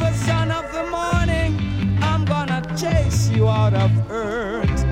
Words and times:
Lucifer, 0.00 0.24
son 0.24 0.50
of 0.50 0.72
the 0.72 0.84
morning, 0.86 1.98
I'm 2.02 2.24
gonna 2.24 2.62
chase 2.76 3.28
you 3.28 3.48
out 3.48 3.74
of 3.74 3.90
earth. 4.10 4.84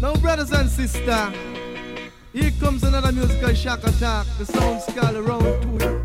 Now, 0.00 0.14
brothers 0.16 0.52
and 0.52 0.68
sisters, 0.70 1.04
here 1.04 1.47
comes 2.68 2.82
another 2.82 3.12
musical 3.12 3.54
shock 3.54 3.82
attack. 3.82 4.26
The 4.36 4.44
sound 4.44 4.82
skull 4.82 5.16
around 5.16 5.62
to 5.62 5.97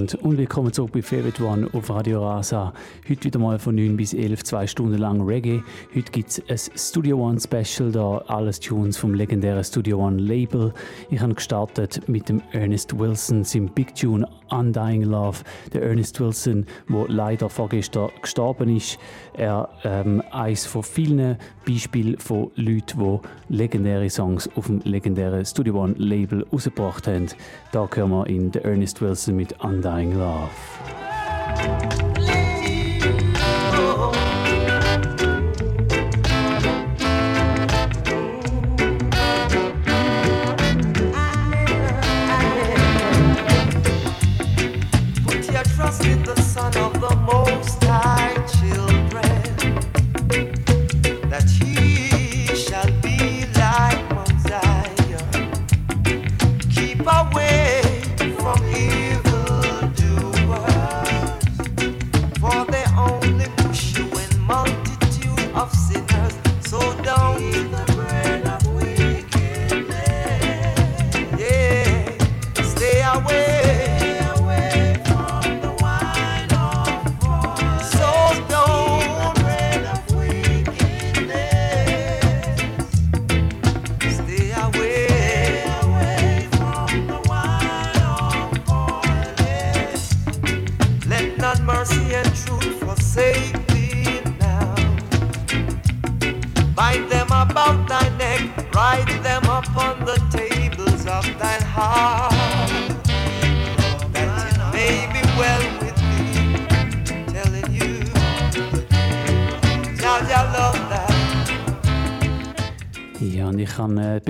miteinander 0.00 0.24
und 0.24 0.38
willkommen 0.38 0.72
zurück 0.72 0.92
bei 0.92 1.02
Favorite 1.02 1.42
One 1.44 1.68
auf 1.72 1.90
Radio 1.90 2.22
Rasa. 2.22 2.72
Heute 3.08 3.24
wieder 3.24 3.38
mal 3.38 3.58
von 3.58 3.74
9 3.74 3.96
bis 3.96 4.14
11, 4.14 4.44
zwei 4.44 4.66
Stunden 4.66 4.98
lang 4.98 5.20
Reggae. 5.20 5.62
Heute 5.94 6.10
gibt 6.10 6.30
es 6.30 6.70
ein 6.70 6.78
Studio 6.78 7.18
One 7.18 7.38
Special, 7.40 7.92
da 7.92 8.18
alles 8.28 8.60
Tunes 8.60 8.96
vom 8.96 9.14
legendären 9.14 9.62
Studio 9.62 9.98
One 9.98 10.20
Label. 10.20 10.72
Ich 11.10 11.20
habe 11.20 11.34
gestartet 11.34 12.08
mit 12.08 12.28
dem 12.28 12.40
Ernest 12.52 12.98
Wilson, 12.98 13.44
seinem 13.44 13.68
Big 13.68 13.94
Tune 13.94 14.26
Undying 14.60 15.04
Love. 15.04 15.38
Der 15.72 15.82
Ernest 15.82 16.20
Wilson, 16.20 16.66
der 16.88 17.08
leider 17.08 17.48
vorgestern 17.48 18.10
gestorben 18.20 18.76
ist. 18.76 18.98
Er 19.32 19.70
ähm, 19.84 20.22
eines 20.30 20.66
von 20.66 20.82
vielen 20.82 21.38
Beispielen 21.66 22.18
von 22.18 22.50
Leuten, 22.56 23.20
die 23.48 23.56
legendäre 23.56 24.10
Songs 24.10 24.48
auf 24.56 24.66
dem 24.66 24.80
legendären 24.84 25.44
Studio 25.46 25.82
One 25.82 25.94
Label 25.96 26.46
rausgebracht 26.52 27.06
haben. 27.06 27.26
Da 27.72 27.88
hören 27.92 28.10
wir 28.10 28.26
in 28.26 28.50
der 28.50 28.64
Ernest 28.64 29.00
Wilson 29.00 29.36
mit 29.36 29.58
Undying 29.64 30.12
Love. 30.12 30.50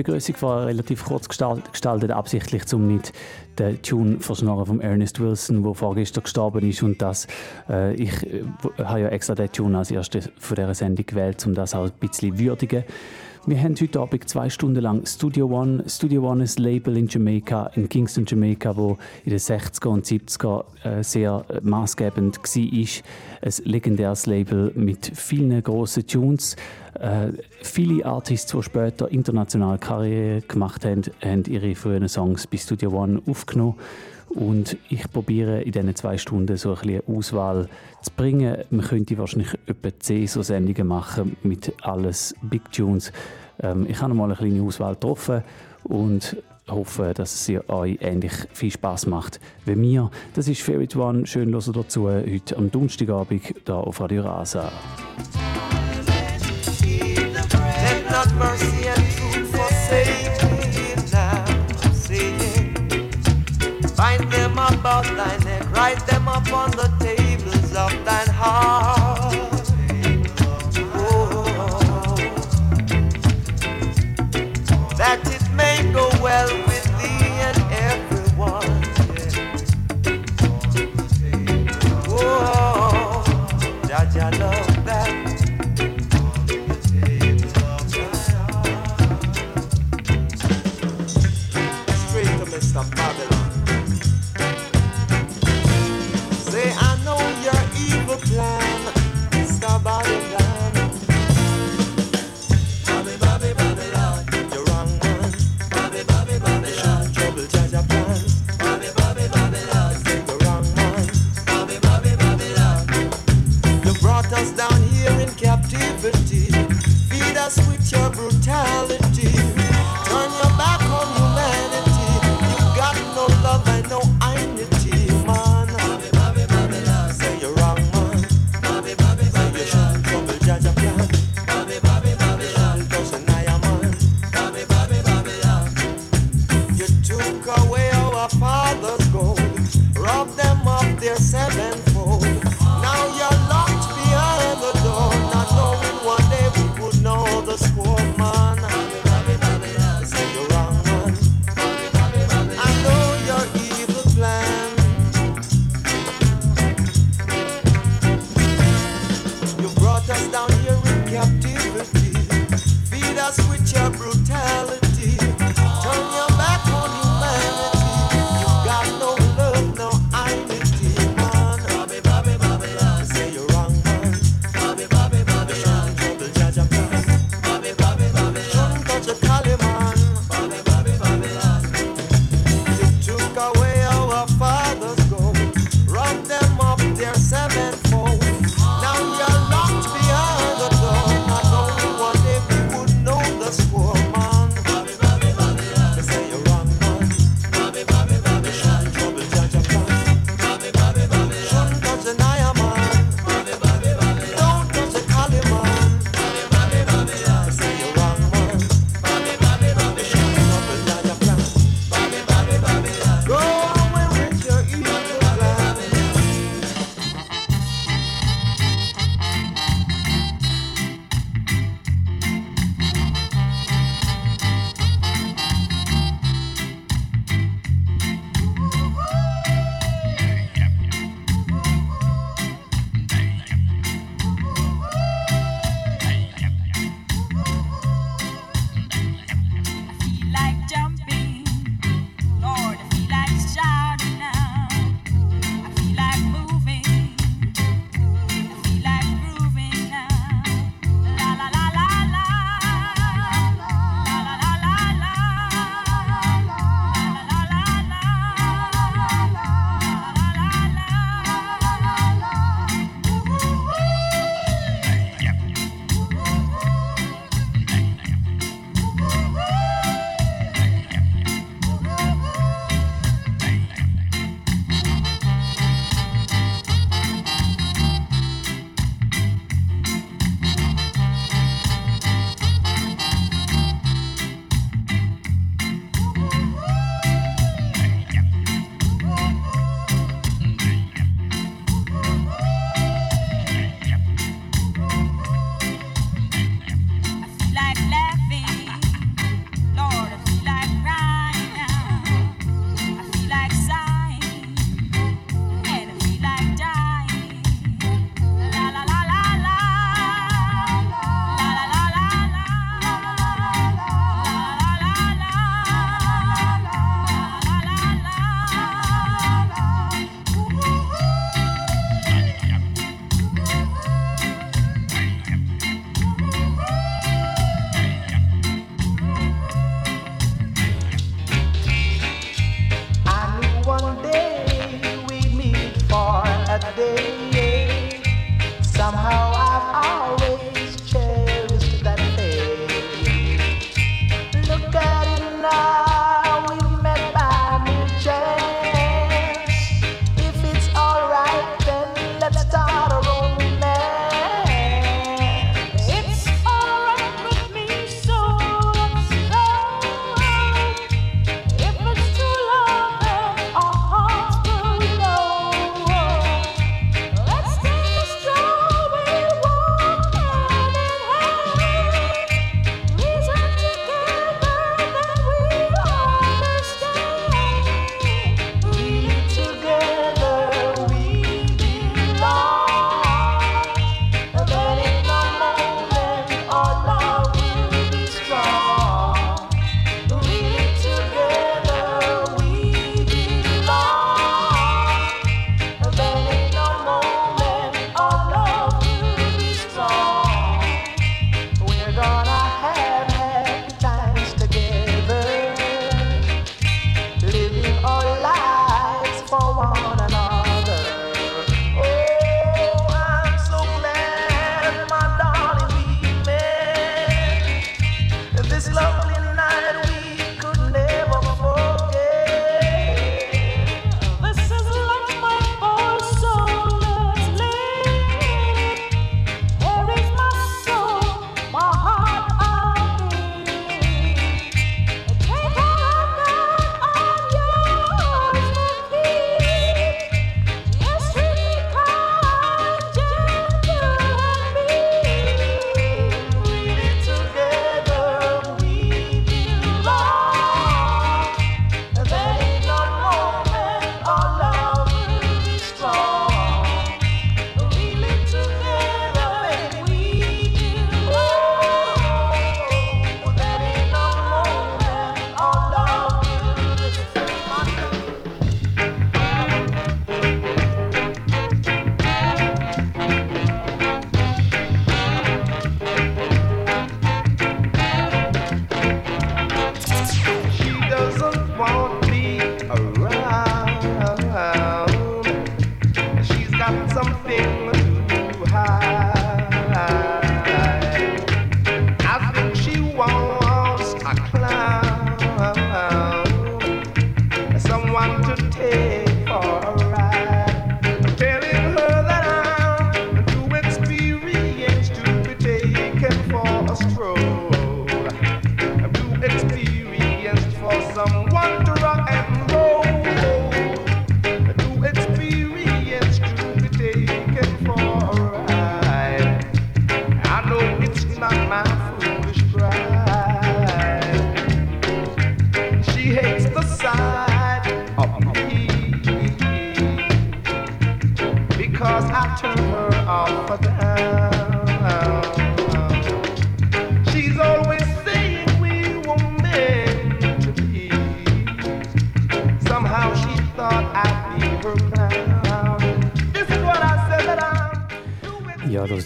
Begrüßung 0.03 0.35
vorher 0.35 0.67
relativ 0.67 1.05
kurz 1.05 1.29
gestaltet, 1.29 2.11
absichtlich, 2.11 2.73
um 2.73 2.87
nicht 2.87 3.13
den 3.59 3.81
Tune 3.81 4.19
verschnorren 4.19 4.65
von 4.65 4.81
Ernest 4.81 5.19
Wilson, 5.19 5.63
der 5.63 5.73
vorgestern 5.75 6.23
gestorben 6.23 6.67
ist 6.67 6.81
und 6.81 7.01
das, 7.01 7.27
äh, 7.69 7.93
ich 7.93 8.25
äh, 8.25 8.43
habe 8.83 9.01
ja 9.01 9.07
extra 9.09 9.35
den 9.35 9.51
Tune 9.51 9.77
als 9.77 9.91
erstes 9.91 10.31
von 10.39 10.55
dieser 10.55 10.73
Sendung 10.73 11.05
gewählt, 11.05 11.45
um 11.45 11.53
das 11.53 11.75
auch 11.75 11.85
ein 11.85 11.91
bisschen 11.99 12.39
würdigen. 12.39 12.83
Wir 13.47 13.59
haben 13.59 13.75
heute 13.81 13.99
Abend 13.99 14.29
zwei 14.29 14.51
Stunden 14.51 14.81
lang 14.81 15.03
Studio 15.07 15.47
One. 15.47 15.83
Studio 15.87 16.29
One 16.29 16.43
ist 16.43 16.59
ein 16.59 16.63
Label 16.63 16.95
in 16.95 17.07
Jamaica, 17.07 17.71
in 17.73 17.89
Kingston, 17.89 18.23
Jamaica, 18.27 18.77
wo 18.77 18.99
in 19.25 19.31
den 19.31 19.39
60er 19.39 19.87
und 19.87 20.05
70er 20.05 20.63
äh, 20.83 21.03
sehr 21.03 21.43
maßgebend 21.63 22.37
war. 22.37 23.01
Ein 23.41 23.53
legendäres 23.63 24.27
Label 24.27 24.71
mit 24.75 25.11
vielen 25.15 25.63
grossen 25.63 26.05
Tunes. 26.05 26.55
Äh, 26.99 27.29
viele 27.63 28.05
Artists, 28.05 28.51
die 28.51 28.61
später 28.61 29.09
international 29.09 29.79
Karriere 29.79 30.41
gemacht 30.41 30.85
haben, 30.85 31.01
haben 31.23 31.43
ihre 31.45 31.73
frühen 31.73 32.07
Songs 32.07 32.45
bei 32.45 32.57
Studio 32.57 32.91
One 32.91 33.23
aufgenommen. 33.25 33.73
Und 34.33 34.77
ich 34.89 35.11
probiere 35.11 35.61
in 35.61 35.71
diesen 35.71 35.95
zwei 35.95 36.17
Stunden 36.17 36.55
so 36.57 36.73
ein 36.73 36.79
bisschen 36.81 37.03
Auswahl 37.07 37.67
zu 38.01 38.11
bringen. 38.15 38.57
Man 38.69 38.85
könnte 38.85 39.17
wahrscheinlich 39.17 39.53
etwa 39.67 39.89
zehn 39.99 40.27
so 40.27 40.41
Sendungen 40.41 40.87
machen 40.87 41.35
mit 41.43 41.73
alles 41.81 42.33
Big 42.41 42.71
Tunes. 42.71 43.11
Ähm, 43.61 43.85
ich 43.89 44.01
habe 44.01 44.13
mal 44.13 44.25
eine 44.25 44.35
kleine 44.35 44.61
Auswahl 44.63 44.93
getroffen 44.93 45.43
und 45.83 46.37
hoffe, 46.69 47.13
dass 47.13 47.33
es 47.33 47.69
euch 47.69 47.97
ähnlich 48.01 48.33
viel 48.53 48.71
Spaß 48.71 49.07
macht 49.07 49.39
wie 49.65 49.75
mir. 49.75 50.09
Das 50.33 50.47
ist 50.47 50.61
Favorite 50.61 50.97
One. 50.97 51.25
Schön 51.25 51.51
hören 51.51 51.73
dazu 51.73 52.09
heute 52.09 52.57
am 52.57 52.71
Donnerstagabend 52.71 53.43
hier 53.43 53.75
auf 53.75 53.99
Radio 53.99 54.23
Rasa. 54.23 54.71
Bind 64.01 64.31
them 64.31 64.53
about 64.53 65.03
thy 65.15 65.37
neck, 65.45 65.69
write 65.75 66.03
them 66.07 66.27
upon 66.27 66.71
the 66.71 66.89
tables 66.99 67.75
of 67.75 67.91
thine 68.03 68.29
heart. 68.29 69.35
Oh, 70.95 72.15
that 74.97 75.21
it 75.27 75.43
may 75.53 75.93
go 75.93 76.09
well 76.19 76.70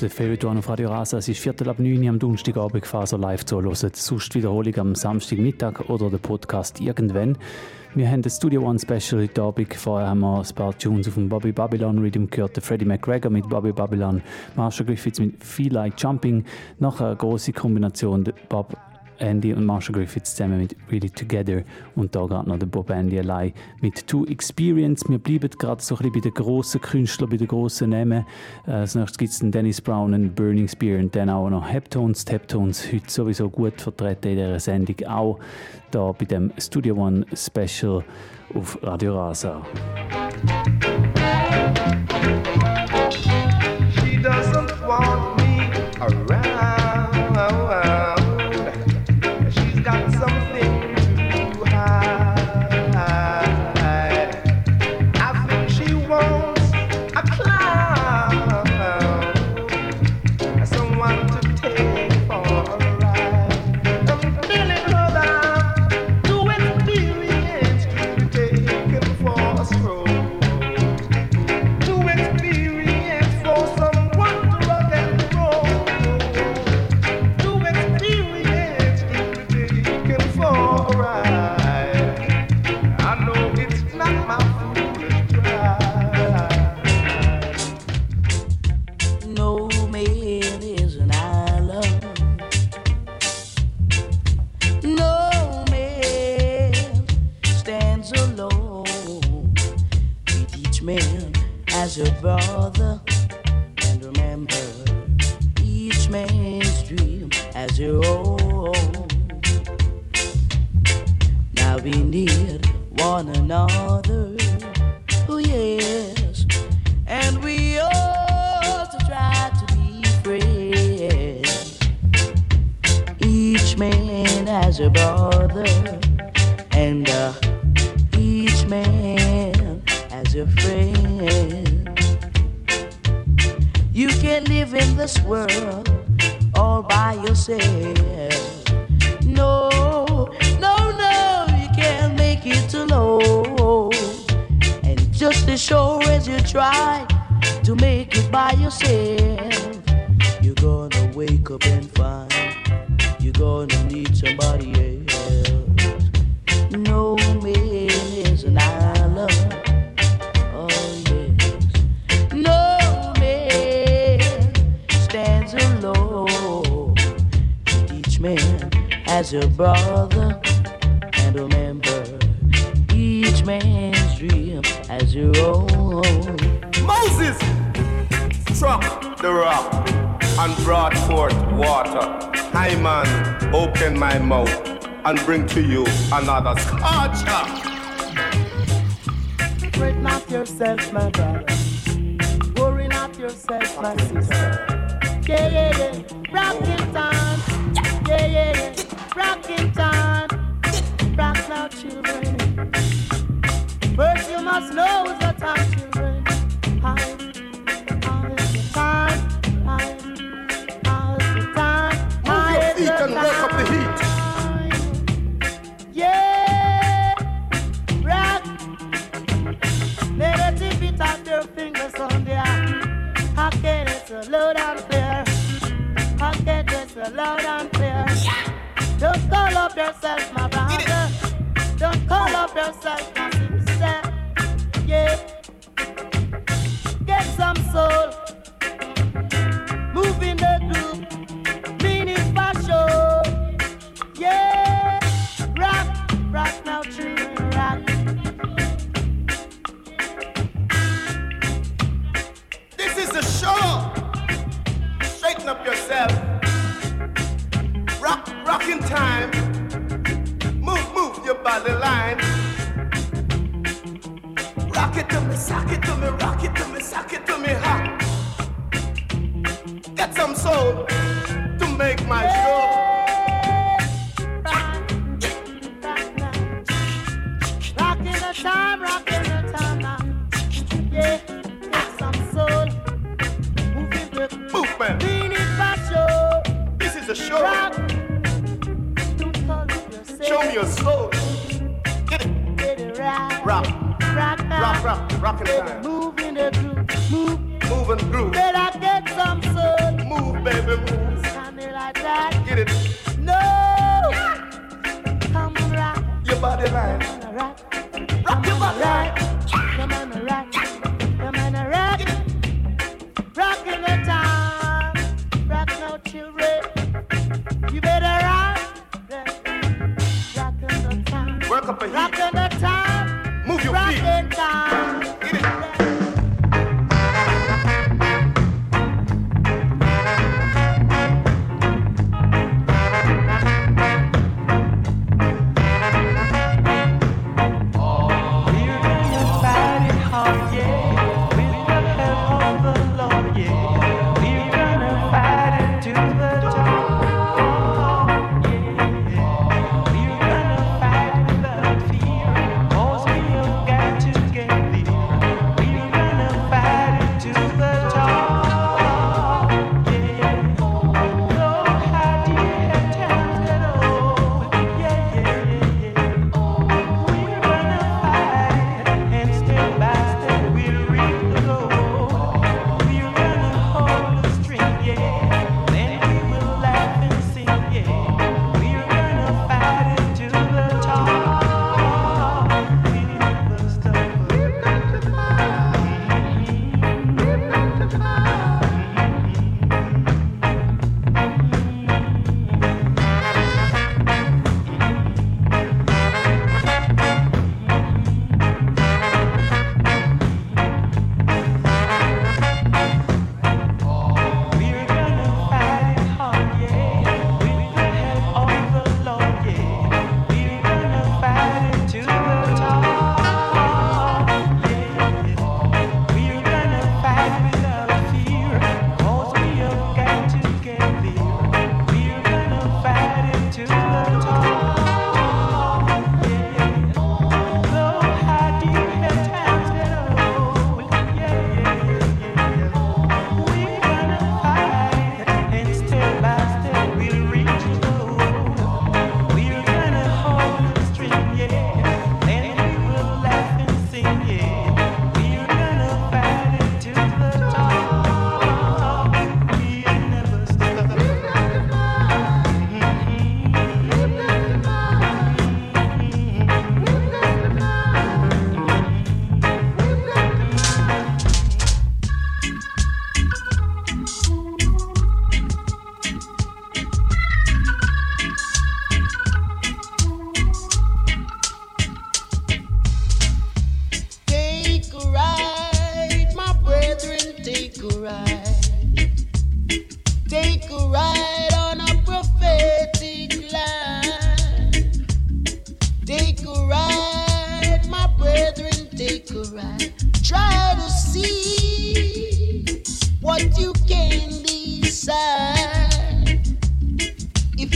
Favorite 0.10 0.48
One 0.48 0.60
auf 0.60 0.70
Radio 0.70 0.90
Rasa. 0.90 1.18
Es 1.18 1.28
ist 1.28 1.40
Viertel 1.40 1.70
ab 1.70 1.80
9 1.80 2.04
Uhr 2.04 2.10
am 2.10 2.20
Donnerstagabend 2.20 2.86
so 2.86 3.18
live 3.18 3.46
zu 3.46 3.62
hören. 3.62 3.74
Sonst 3.74 4.36
Wiederholung 4.36 4.76
am 4.78 4.96
Samstagmittag 4.96 5.90
oder 5.90 6.10
der 6.10 6.18
Podcast 6.18 6.82
irgendwann. 6.82 7.38
Wir 7.94 8.10
haben 8.10 8.22
das 8.22 8.38
Studio 8.38 8.62
One 8.64 8.78
Special 8.80 9.22
heute 9.22 9.42
Abend. 9.42 9.74
Vorher 9.74 10.10
haben 10.10 10.20
wir 10.20 10.40
ein 10.40 10.56
paar 10.56 10.78
Tunes 10.78 11.08
auf 11.08 11.14
dem 11.14 11.30
Bobby 11.30 11.52
Babylon 11.52 12.00
Rhythm 12.00 12.26
gehört. 12.26 12.58
Freddie 12.62 12.86
McGregor 12.86 13.32
mit 13.32 13.48
Bobby 13.48 13.72
Babylon, 13.72 14.22
Marshall 14.56 14.86
Griffiths 14.86 15.20
mit 15.20 15.44
Feel 15.44 15.74
Like 15.74 15.94
Jumping. 15.98 16.44
Nachher 16.80 17.08
eine 17.08 17.16
große 17.16 17.54
Kombination, 17.54 18.26
Bob 18.50 18.76
Andy 19.18 19.54
und 19.54 19.66
Marshall 19.66 19.96
Griffiths 19.96 20.36
zusammen 20.36 20.60
mit 20.60 20.76
Really 20.96 21.10
Together 21.10 21.64
und 21.96 22.16
da 22.16 22.26
gerade 22.26 22.48
noch 22.48 22.58
der 22.58 22.68
Bob 22.68 22.90
Andy 22.90 23.20
allein 23.20 23.54
mit 23.82 24.08
Two 24.08 24.26
Experience. 24.26 25.04
Wir 25.10 25.20
bleiben 25.20 25.50
gerade 25.58 25.82
so 25.82 25.96
ein 25.96 25.98
bisschen 25.98 26.14
bei 26.14 26.20
den 26.22 26.34
grossen 26.34 26.82
Künstlern, 26.82 27.30
bei 27.30 27.38
den 27.38 27.48
grossen 27.48 27.90
Namen. 27.90 28.26
Äh, 28.66 28.72
als 28.72 28.96
nächstes 28.96 29.18
gibt 29.18 29.32
es 29.32 29.40
Dennis 29.40 29.82
Brown 29.82 30.14
und 30.14 30.36
Burning 30.36 30.68
Spear 30.68 31.00
und 31.00 31.14
dann 31.16 31.30
auch 31.30 31.50
noch 31.50 31.68
Heptones. 31.68 32.26
Heptones 32.30 32.92
heute 32.92 33.10
sowieso 33.10 33.50
gut 33.50 33.82
vertreten 33.82 34.30
in 34.30 34.36
dieser 34.38 34.60
Sendung, 34.60 34.96
auch 35.08 35.40
da 35.92 36.12
bei 36.14 36.26
dem 36.26 36.52
Studio 36.58 36.96
One 36.96 37.26
Special 37.34 38.04
auf 38.54 38.80
Radio 38.82 39.18
Rasa. 39.18 39.62
She 43.90 44.18
doesn't 44.18 44.88
want 44.88 45.38
me 45.38 45.70
around. 46.00 46.56
another 49.96 50.35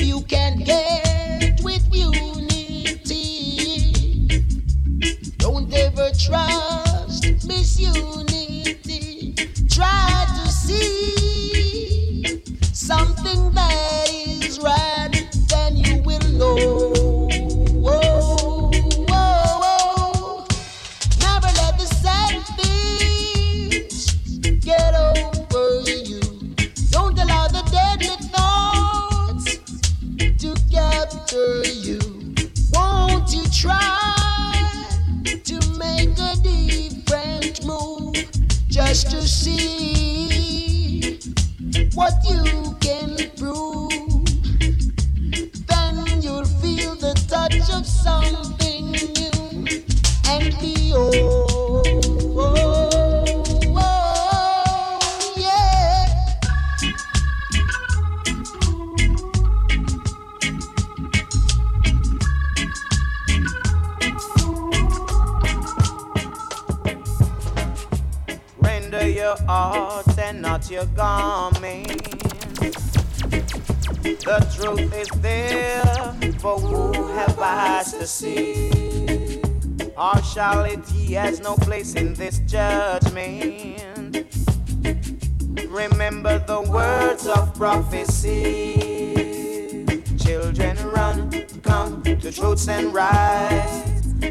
you 0.10 0.22
can't 0.22 0.66
get 0.66 1.62
with 1.64 1.86
unity. 1.94 3.14
Don't 5.38 5.72
ever 5.72 6.10
trust 6.18 7.46
misunity. 7.48 8.29
partiality 80.40 81.16
has 81.16 81.42
no 81.42 81.56
place 81.56 81.96
in 81.96 82.14
this 82.14 82.40
judgment. 82.48 84.26
Remember 85.68 86.40
the 86.40 86.62
words 86.62 87.28
of 87.28 87.54
prophecy. 87.56 88.74
Children, 90.18 90.78
run, 90.92 91.30
come 91.62 92.02
to 92.04 92.32
truths 92.32 92.70
and 92.70 92.94
rights. 92.94 93.82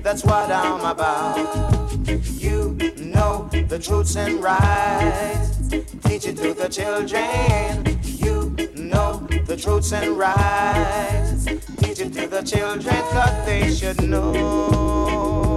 That's 0.02 0.24
what 0.24 0.50
I'm 0.50 0.80
about. 0.80 1.92
You 2.40 2.78
know 2.96 3.50
the 3.68 3.78
truths 3.78 4.16
and 4.16 4.42
rights. 4.42 5.68
Teach 6.04 6.26
it 6.26 6.38
to 6.38 6.54
the 6.54 6.70
children. 6.70 8.00
You 8.02 8.56
know 8.82 9.26
the 9.44 9.58
truths 9.58 9.92
and 9.92 10.16
rights. 10.16 11.44
Teach 11.76 12.00
it 12.00 12.14
to 12.14 12.26
the 12.26 12.40
children, 12.40 12.96
cause 13.12 13.44
they 13.44 13.70
should 13.70 14.02
know. 14.02 15.47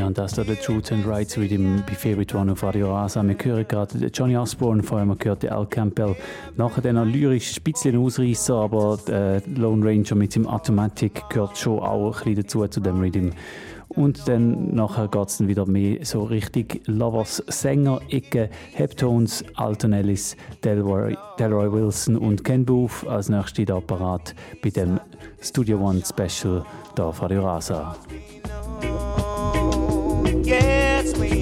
Ja, 0.00 0.06
und 0.06 0.16
das 0.16 0.32
da 0.32 0.44
der 0.44 0.58
Truth 0.58 0.92
and 0.92 1.06
Rights 1.06 1.36
Rhythm 1.36 1.80
bei 1.86 1.92
Favorite 1.92 2.34
One 2.34 2.52
auf 2.52 2.62
Radio 2.62 2.90
Rasa. 2.90 3.22
Wir 3.22 3.36
hören 3.38 3.68
gerade 3.68 4.06
Johnny 4.06 4.34
Osborne, 4.34 4.82
vorher 4.82 5.04
wir 5.04 5.14
gehört 5.14 5.44
Al 5.44 5.66
Campbell. 5.66 6.16
Nachher 6.56 6.80
dann 6.80 7.06
lyrisch 7.06 7.58
ein 7.58 7.62
bisschen 7.64 7.98
Ausreißer, 7.98 8.54
aber 8.54 8.98
der 9.06 9.42
Lone 9.54 9.84
Ranger 9.84 10.14
mit 10.14 10.32
seinem 10.32 10.46
Automatic 10.46 11.28
gehört 11.28 11.58
schon 11.58 11.80
auch 11.80 12.16
ein 12.16 12.34
bisschen 12.34 12.36
dazu 12.36 12.66
zu 12.68 12.80
dem 12.80 12.98
Rhythm. 12.98 13.28
Und 13.88 14.26
dann 14.26 14.74
nachher 14.74 15.06
geht 15.06 15.28
es 15.28 15.46
wieder 15.46 15.66
mehr 15.66 15.98
so 16.02 16.22
richtig 16.22 16.80
Lovers 16.86 17.44
Sänger, 17.48 18.00
Ecke, 18.08 18.48
Heptones, 18.72 19.44
Alton 19.56 19.92
Ellis, 19.92 20.34
Delroy, 20.64 21.14
Delroy 21.38 21.70
Wilson 21.70 22.16
und 22.16 22.42
Ken 22.42 22.64
Booth 22.64 23.06
als 23.06 23.28
nächste 23.28 23.66
da 23.66 23.80
parat 23.80 24.34
bei 24.62 24.70
dem 24.70 24.98
Studio 25.42 25.78
One 25.78 26.00
Special 26.02 26.64
da 26.94 27.04
auf 27.04 27.20
Radio 27.20 27.44
Rasa. 27.44 27.94
gets 30.50 31.16
me. 31.16 31.39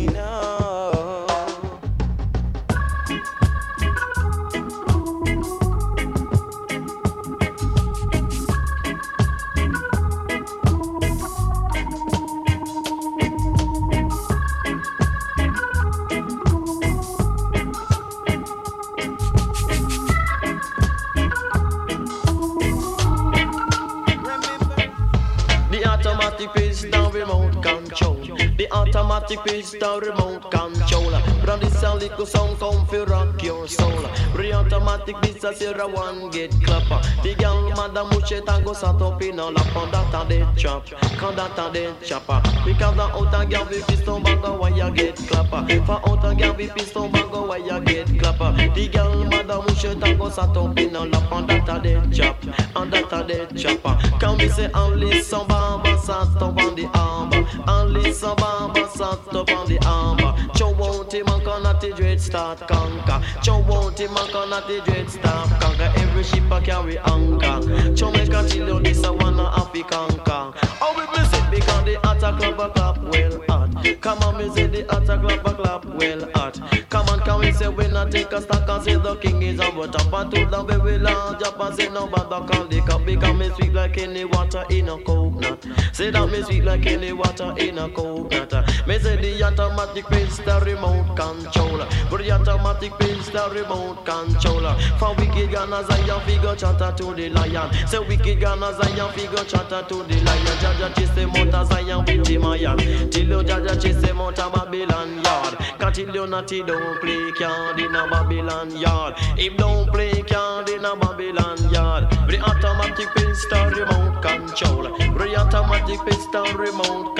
Automatic 28.70 29.42
pistol 29.44 30.00
remote 30.00 30.50
control. 30.50 31.10
Brand 31.44 31.62
this 31.62 31.82
a 31.82 31.94
little 31.94 32.26
sound 32.26 32.58
come 32.58 32.86
fi 32.86 33.02
rock 33.04 33.42
your 33.42 33.66
soul. 33.68 34.02
The 34.36 34.52
automatic 34.52 35.16
this 35.22 35.44
a 35.44 35.86
one 35.86 36.30
get 36.30 36.52
clapper. 36.62 37.00
The 37.22 37.34
girl 37.34 37.70
madam 37.70 38.10
mouche 38.10 38.32
and 38.32 38.64
go 38.64 38.72
sat 38.72 39.00
up 39.00 39.22
in 39.22 39.38
a 39.38 39.50
lap 39.50 39.76
on 39.76 39.90
that 39.90 40.26
a 40.26 40.28
dead 40.28 40.56
chop. 40.56 40.86
Can 40.86 41.36
that 41.36 41.58
a 41.58 41.72
dead 41.72 42.02
chopper. 42.02 42.40
Because 42.64 42.96
the 42.96 43.02
outer 43.02 43.48
girl 43.48 43.66
with 43.66 43.86
pistol 43.86 44.20
bag 44.20 44.44
a 44.44 44.52
why 44.52 44.68
you 44.70 44.90
get 44.90 45.16
clapper. 45.16 45.66
For 45.84 46.00
outer 46.08 46.34
girl 46.34 46.54
with 46.54 46.74
pistol 46.74 47.08
bag 47.08 47.32
a 47.32 47.42
why 47.42 47.56
you 47.58 47.80
get 47.80 48.06
clapper. 48.18 48.52
The 48.74 48.88
girl 48.88 49.24
madam 49.24 49.64
mouche 49.66 49.84
and 49.84 50.18
go 50.18 50.28
sat 50.30 50.56
up 50.56 50.78
in 50.78 50.94
a 50.94 51.04
lap 51.04 51.32
on 51.32 51.46
that 51.46 51.68
a 51.68 51.80
dead 51.82 52.12
chop. 52.12 52.42
And 52.76 52.92
that 52.92 53.12
a 53.12 53.26
dead 53.26 53.56
chopper. 53.56 53.98
Can 54.20 54.38
we 54.38 54.48
say 54.48 54.70
only 54.72 55.22
some 55.22 55.46
bamba 55.48 55.98
sat 56.00 56.42
up 56.42 56.58
on 56.58 56.74
the 56.74 56.86
armor. 56.94 57.46
Only 57.66 58.12
some 58.12 58.36
bamba 58.58 58.88
sat 58.88 59.34
up 59.34 59.50
on 59.50 59.68
the 59.68 59.78
armor. 59.86 60.34
Chow 60.54 60.72
won't 60.72 61.12
him 61.12 61.28
and 61.28 61.42
can 61.44 61.62
the 61.62 61.92
dread 61.96 62.20
start 62.20 62.58
conquer. 62.66 63.20
Chow 63.42 63.60
won't 63.60 63.98
him 63.98 64.16
and 64.16 64.30
can 64.30 64.50
the 64.50 64.82
dread 64.84 65.10
start 65.10 65.48
conquer. 65.60 65.92
Every 65.96 66.24
ship 66.24 66.50
a 66.50 66.60
carry 66.60 66.98
anchor. 66.98 67.94
Chow 67.94 68.10
make 68.10 68.32
a 68.32 68.42
you 68.56 68.80
this 68.80 69.04
a 69.04 69.12
one 69.12 69.38
a 69.38 69.50
happy 69.50 69.82
conquer. 69.82 70.52
Oh 70.80 71.08
bless 71.12 71.32
it 71.32 71.37
because 71.58 71.84
the 71.84 71.98
attack 72.10 72.38
club 72.38 72.60
a 72.60 72.70
clap 72.70 72.98
well 72.98 73.42
hot. 73.48 74.00
Come 74.00 74.18
on 74.22 74.38
me 74.38 74.54
say 74.54 74.66
the 74.66 74.84
attack 74.96 75.20
club 75.20 75.46
a 75.46 75.54
clap 75.54 75.84
well 75.84 76.30
hot. 76.34 76.60
Come 76.88 77.08
on 77.08 77.20
can 77.20 77.40
we 77.40 77.52
say 77.52 77.68
we 77.68 77.88
not 77.88 78.10
take 78.10 78.32
a 78.32 78.40
stock 78.40 78.68
and 78.68 78.84
say 78.84 78.96
the 78.96 79.16
king 79.16 79.42
is 79.42 79.60
on 79.60 79.74
but 79.74 79.94
up 79.94 80.12
and 80.12 80.30
to 80.34 80.46
the 80.46 80.62
very 80.62 80.98
large 80.98 81.42
up 81.42 81.58
and 81.60 81.74
say 81.74 81.88
no 81.88 82.06
bother 82.06 82.46
call 82.46 82.66
the 82.66 82.80
cup 82.82 83.04
because 83.04 83.36
me 83.36 83.50
sweet 83.56 83.72
like 83.72 83.98
any 83.98 84.24
water 84.24 84.64
in 84.70 84.88
a 84.88 84.98
coconut. 85.02 85.66
Say 85.92 86.10
that 86.10 86.30
me 86.30 86.42
sweet 86.42 86.64
like 86.64 86.86
any 86.86 87.12
water 87.12 87.54
in 87.58 87.78
a 87.78 87.88
coconut. 87.88 88.52
Me 88.86 88.98
say 88.98 89.16
the 89.16 89.42
automatic 89.42 90.06
pistol 90.06 90.60
remote 90.60 91.16
controller. 91.16 91.88
But 92.10 92.18
the 92.18 92.30
automatic 92.32 92.96
pistol 92.98 93.50
remote 93.50 94.04
controller. 94.04 94.76
For 94.98 95.14
wicked 95.16 95.50
Ghana 95.50 95.84
Zion 95.84 96.20
figure 96.26 96.54
chatter 96.54 96.94
to 96.96 97.14
the 97.14 97.28
lion. 97.30 97.72
Say 97.86 97.98
wicked 97.98 98.40
Ghana 98.40 98.74
Zion 98.74 99.12
figure 99.12 99.44
chatter 99.44 99.84
to 99.88 100.02
the 100.04 100.20
lion. 100.22 100.56
Jaja 100.58 100.94
chase 100.96 101.10
them 101.10 101.30
out 101.30 101.47
of 101.54 101.68
Zion 101.68 102.04
with 102.04 102.26
the 102.26 102.38
mayan. 102.38 102.78
Till 103.10 103.28
you 103.28 103.42
Jaja 103.42 103.80
chase 103.80 104.00
them 104.00 104.20
out 104.20 104.38
of 104.38 104.52
Babylon 104.52 105.22
yard. 105.22 105.58
Cause 105.78 105.96
till 105.96 106.14
you 106.14 106.26
naughty 106.26 106.62
don't 106.62 107.00
play 107.00 107.32
card 107.32 107.80
in 107.80 107.94
a 107.94 108.08
Babylon 108.08 108.76
yard. 108.76 109.14
If 109.36 109.56
don't 109.56 109.88
play 109.90 110.22
card 110.22 110.68
in 110.68 110.84
a 110.84 110.96
Babylon 110.96 111.58
yard. 111.72 112.10
The 112.28 112.40
automatic 112.40 113.08
pistol 113.14 113.70
remote 113.70 114.22
controller. 114.22 114.96
The 114.98 115.36
automatic 115.36 116.00
pistol 116.06 116.46
remote 116.54 117.18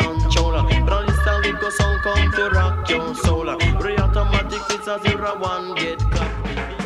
time 1.28 1.54
it 1.54 1.60
goes 1.60 1.80
on 1.80 1.98
come 2.00 2.32
to 2.32 2.50
rock 2.50 2.88
your 2.88 3.14
soul. 3.14 3.44
The 3.44 3.96
automatic 4.02 4.60
pistol 4.68 4.98
zero 5.00 5.38
one 5.38 5.74
get 5.74 5.98
cut. 6.10 6.77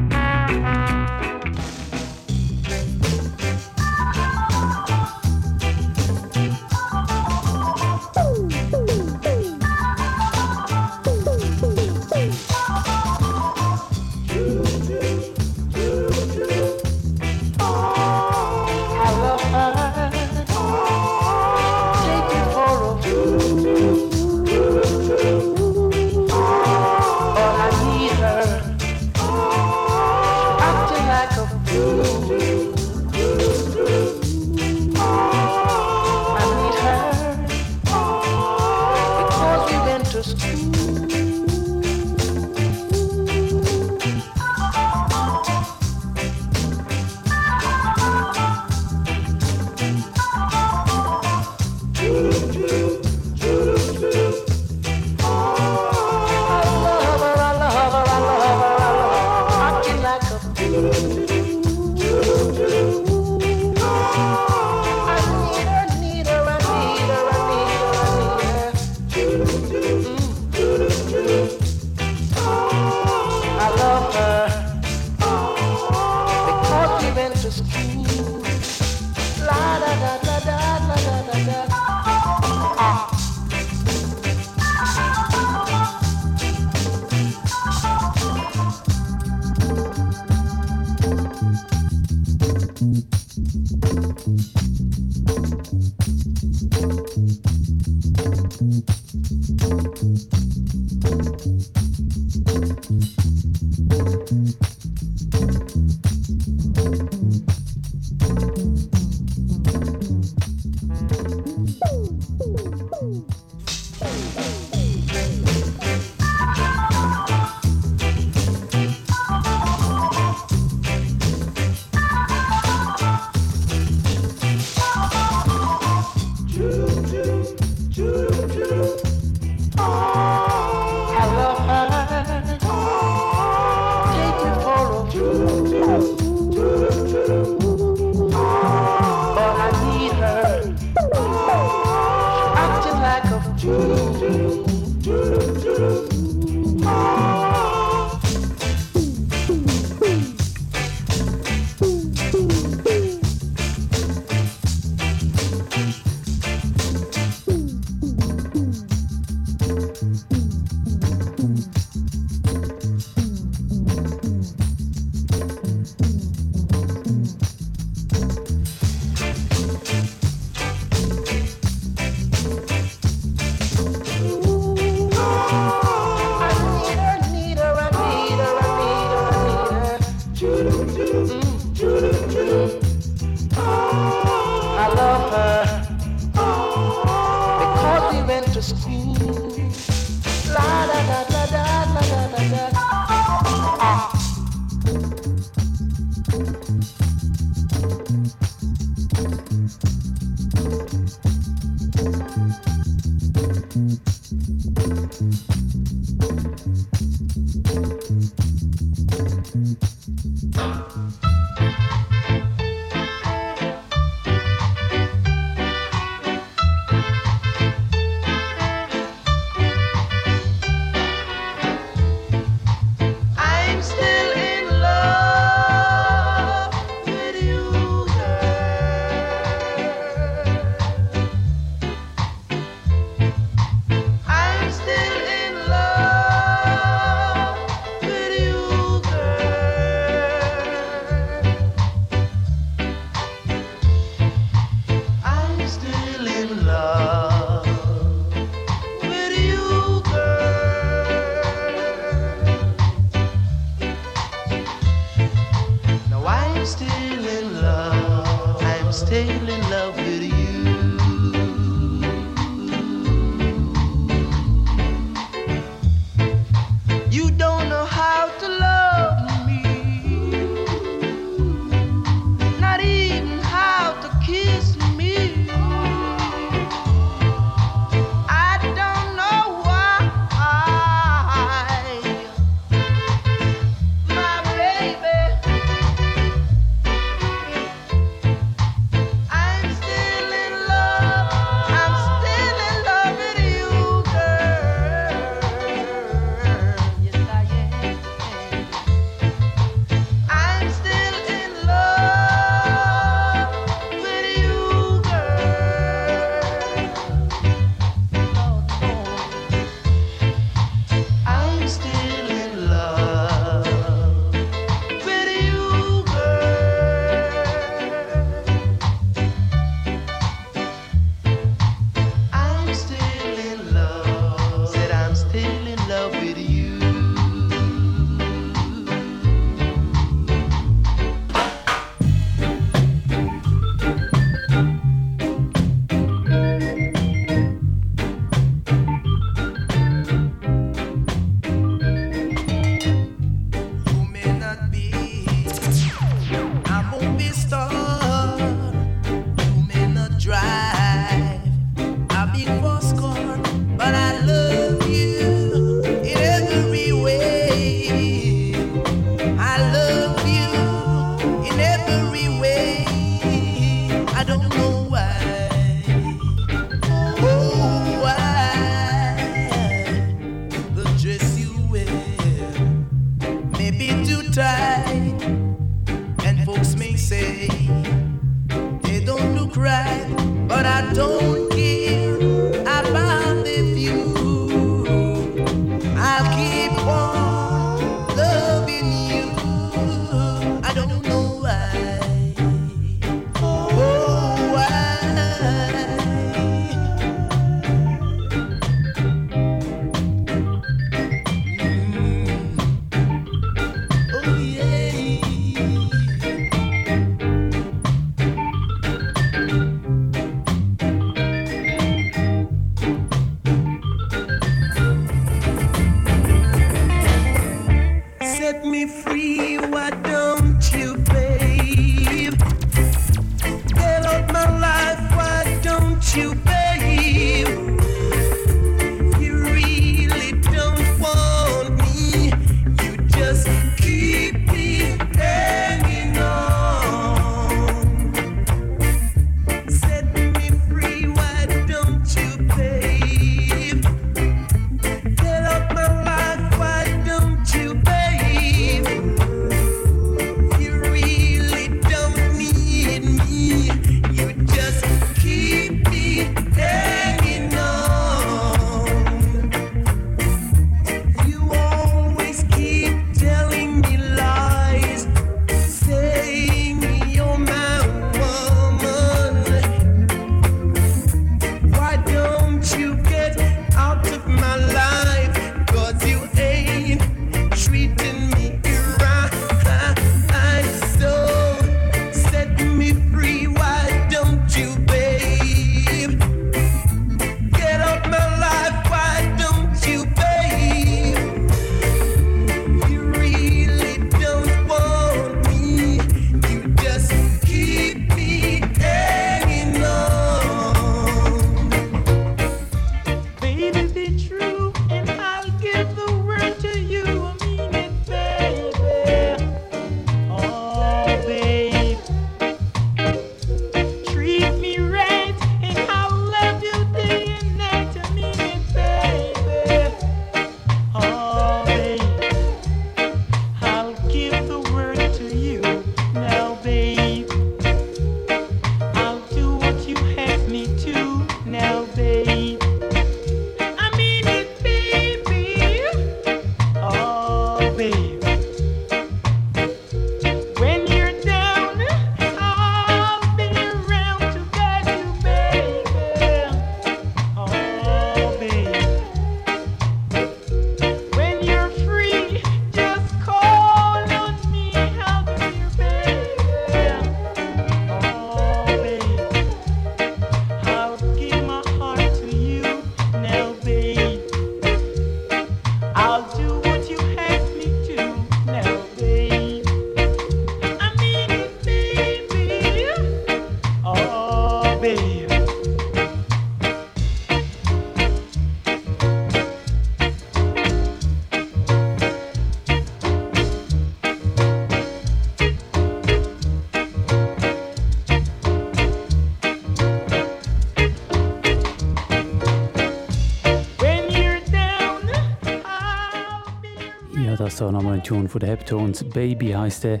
Tune 598.08 598.26
von 598.26 598.40
den 598.40 598.48
Heptones. 598.48 599.04
Baby 599.04 599.48
heißt 599.48 599.84
der. 599.84 600.00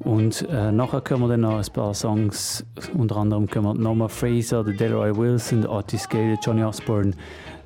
Und 0.00 0.46
äh, 0.50 0.70
nachher 0.70 1.00
können 1.00 1.22
wir 1.22 1.28
dann 1.28 1.40
noch 1.40 1.56
ein 1.56 1.72
paar 1.72 1.94
Songs, 1.94 2.64
unter 2.96 3.16
anderem 3.16 3.48
können 3.48 3.64
wir 3.64 3.74
Norma 3.74 4.06
Fraser, 4.06 4.62
Delroy 4.62 5.16
Wilson, 5.16 5.66
Otis 5.66 6.06
Gale, 6.08 6.38
Johnny 6.42 6.62
Osborne, 6.62 7.14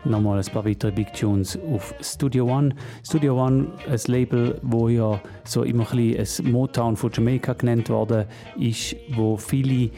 nochmal 0.04 0.38
ein 0.38 0.52
paar 0.52 0.64
weitere 0.64 0.92
Big 0.92 1.12
Tunes 1.12 1.58
auf 1.74 1.92
Studio 2.00 2.46
One. 2.46 2.76
Studio 3.04 3.44
One, 3.44 3.72
ein 3.90 4.00
Label, 4.06 4.58
wo 4.62 4.88
ja 4.88 5.20
so 5.44 5.64
immer 5.64 5.84
ein 5.92 6.14
bisschen 6.14 6.46
ein 6.46 6.52
Motown 6.52 6.96
von 6.96 7.10
Jamaica 7.12 7.52
genannt 7.54 7.90
worden 7.90 8.26
ist, 8.58 8.94
wo 9.14 9.36
viele 9.36 9.90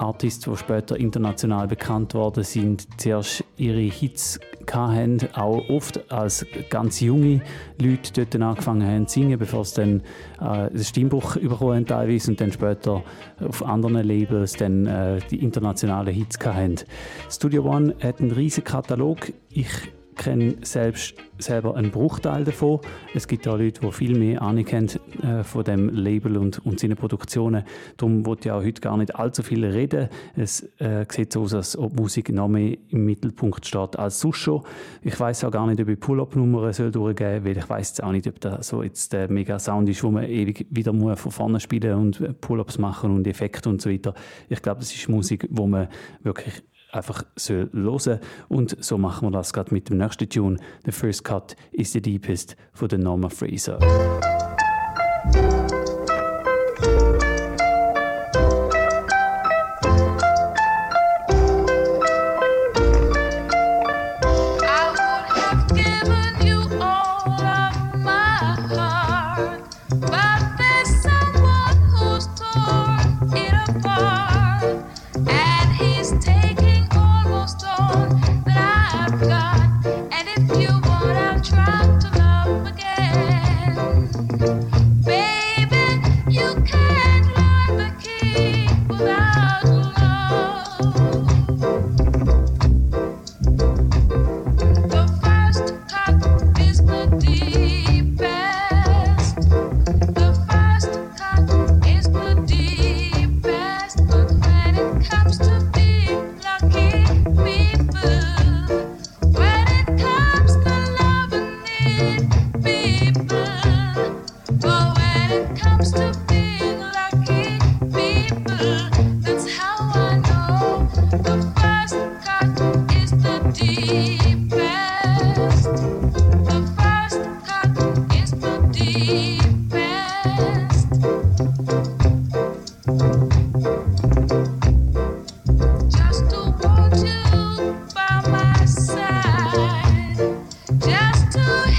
Artists, 0.00 0.44
die 0.44 0.56
später 0.56 0.96
international 0.98 1.68
bekannt 1.68 2.14
worden 2.14 2.44
sind, 2.44 2.88
zuerst 3.00 3.44
ihre 3.56 3.80
Hits 3.80 4.40
hatten, 4.70 5.18
auch 5.34 5.68
oft 5.68 6.10
als 6.12 6.46
ganz 6.68 7.00
junge 7.00 7.40
Leute 7.80 8.24
dort 8.24 8.40
angefangen 8.40 8.86
haben 8.86 9.06
zu 9.08 9.20
singen, 9.20 9.38
bevor 9.38 9.64
sie 9.64 9.80
dann 9.80 10.02
äh, 10.40 10.44
einen 10.44 10.84
Stimmbruch 10.84 11.36
bekommen 11.36 11.76
haben 11.76 11.86
teilweise 11.86 12.30
und 12.30 12.40
dann 12.40 12.52
später 12.52 13.02
auf 13.40 13.64
anderen 13.64 14.06
Labels 14.06 14.52
dann 14.52 14.86
äh, 14.86 15.18
die 15.30 15.42
internationalen 15.42 16.14
Hits 16.14 16.38
hatten. 16.44 16.76
Studio 17.28 17.64
One 17.64 17.96
hat 18.02 18.20
einen 18.20 18.30
riesigen 18.30 18.66
Katalog. 18.66 19.32
Ich 19.50 19.68
kenne 20.16 20.56
selbst 20.62 21.14
selber 21.38 21.76
einen 21.76 21.90
Bruchteil 21.90 22.44
davon. 22.44 22.80
Es 23.14 23.26
gibt 23.26 23.48
auch 23.48 23.56
Leute, 23.56 23.80
die 23.80 23.92
viel 23.92 24.18
mehr 24.18 24.42
Ahnung 24.42 24.66
äh, 24.66 25.42
von 25.42 25.64
dem 25.64 25.88
Label 25.88 26.36
und, 26.36 26.64
und 26.64 26.80
seinen 26.80 26.96
Produktionen. 26.96 27.64
Darum 27.96 28.26
wollte 28.26 28.48
ich 28.48 28.52
auch 28.52 28.62
heute 28.62 28.80
gar 28.80 28.96
nicht 28.96 29.14
allzu 29.16 29.42
viel 29.42 29.64
reden. 29.64 30.08
Es 30.36 30.62
äh, 30.78 31.06
sieht 31.10 31.32
so 31.32 31.42
aus, 31.42 31.54
als 31.54 31.76
ob 31.76 31.98
Musik 31.98 32.30
noch 32.30 32.48
mehr 32.48 32.76
im 32.88 33.04
Mittelpunkt 33.04 33.66
steht 33.66 33.98
als 33.98 34.20
sonst 34.20 34.38
schon. 34.38 34.62
Ich 35.02 35.18
weiß 35.18 35.44
auch 35.44 35.50
gar 35.50 35.66
nicht, 35.66 35.80
ob 35.80 35.88
ich 35.88 35.98
Pull-Up-Nummern 35.98 36.72
soll 36.72 36.92
soll, 36.92 37.14
weil 37.18 37.56
ich 37.56 37.68
weiß 37.68 38.00
auch 38.00 38.12
nicht, 38.12 38.26
ob 38.26 38.40
das 38.40 38.68
so 38.68 38.82
jetzt 38.82 39.12
der 39.12 39.30
mega 39.30 39.58
Sound 39.58 39.88
ist, 39.88 40.04
wo 40.04 40.10
man 40.10 40.24
ewig 40.24 40.66
wieder 40.70 40.92
muss 40.92 41.20
von 41.20 41.32
vorne 41.32 41.60
spielen 41.60 41.94
und 41.94 42.40
Pull-Ups 42.40 42.78
machen 42.78 43.10
und 43.10 43.26
Effekte 43.26 43.68
und 43.68 43.80
so 43.80 43.90
weiter. 43.90 44.14
Ich 44.48 44.62
glaube, 44.62 44.80
das 44.80 44.94
ist 44.94 45.08
Musik, 45.08 45.46
wo 45.50 45.66
man 45.66 45.88
wirklich 46.22 46.62
einfach 46.92 47.24
soll 47.36 47.70
hören 47.72 48.20
Und 48.48 48.82
so 48.82 48.98
machen 48.98 49.28
wir 49.28 49.32
das 49.32 49.52
gerade 49.52 49.72
mit 49.72 49.88
dem 49.90 49.98
nächsten 49.98 50.28
Tune. 50.28 50.58
The 50.84 50.92
First 50.92 51.24
Cut 51.24 51.56
is 51.72 51.92
the 51.92 52.00
Deepest 52.00 52.56
von 52.72 52.88
der 52.88 52.98
Norma 52.98 53.28
Fraser. 53.28 53.78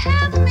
Have. 0.04 0.41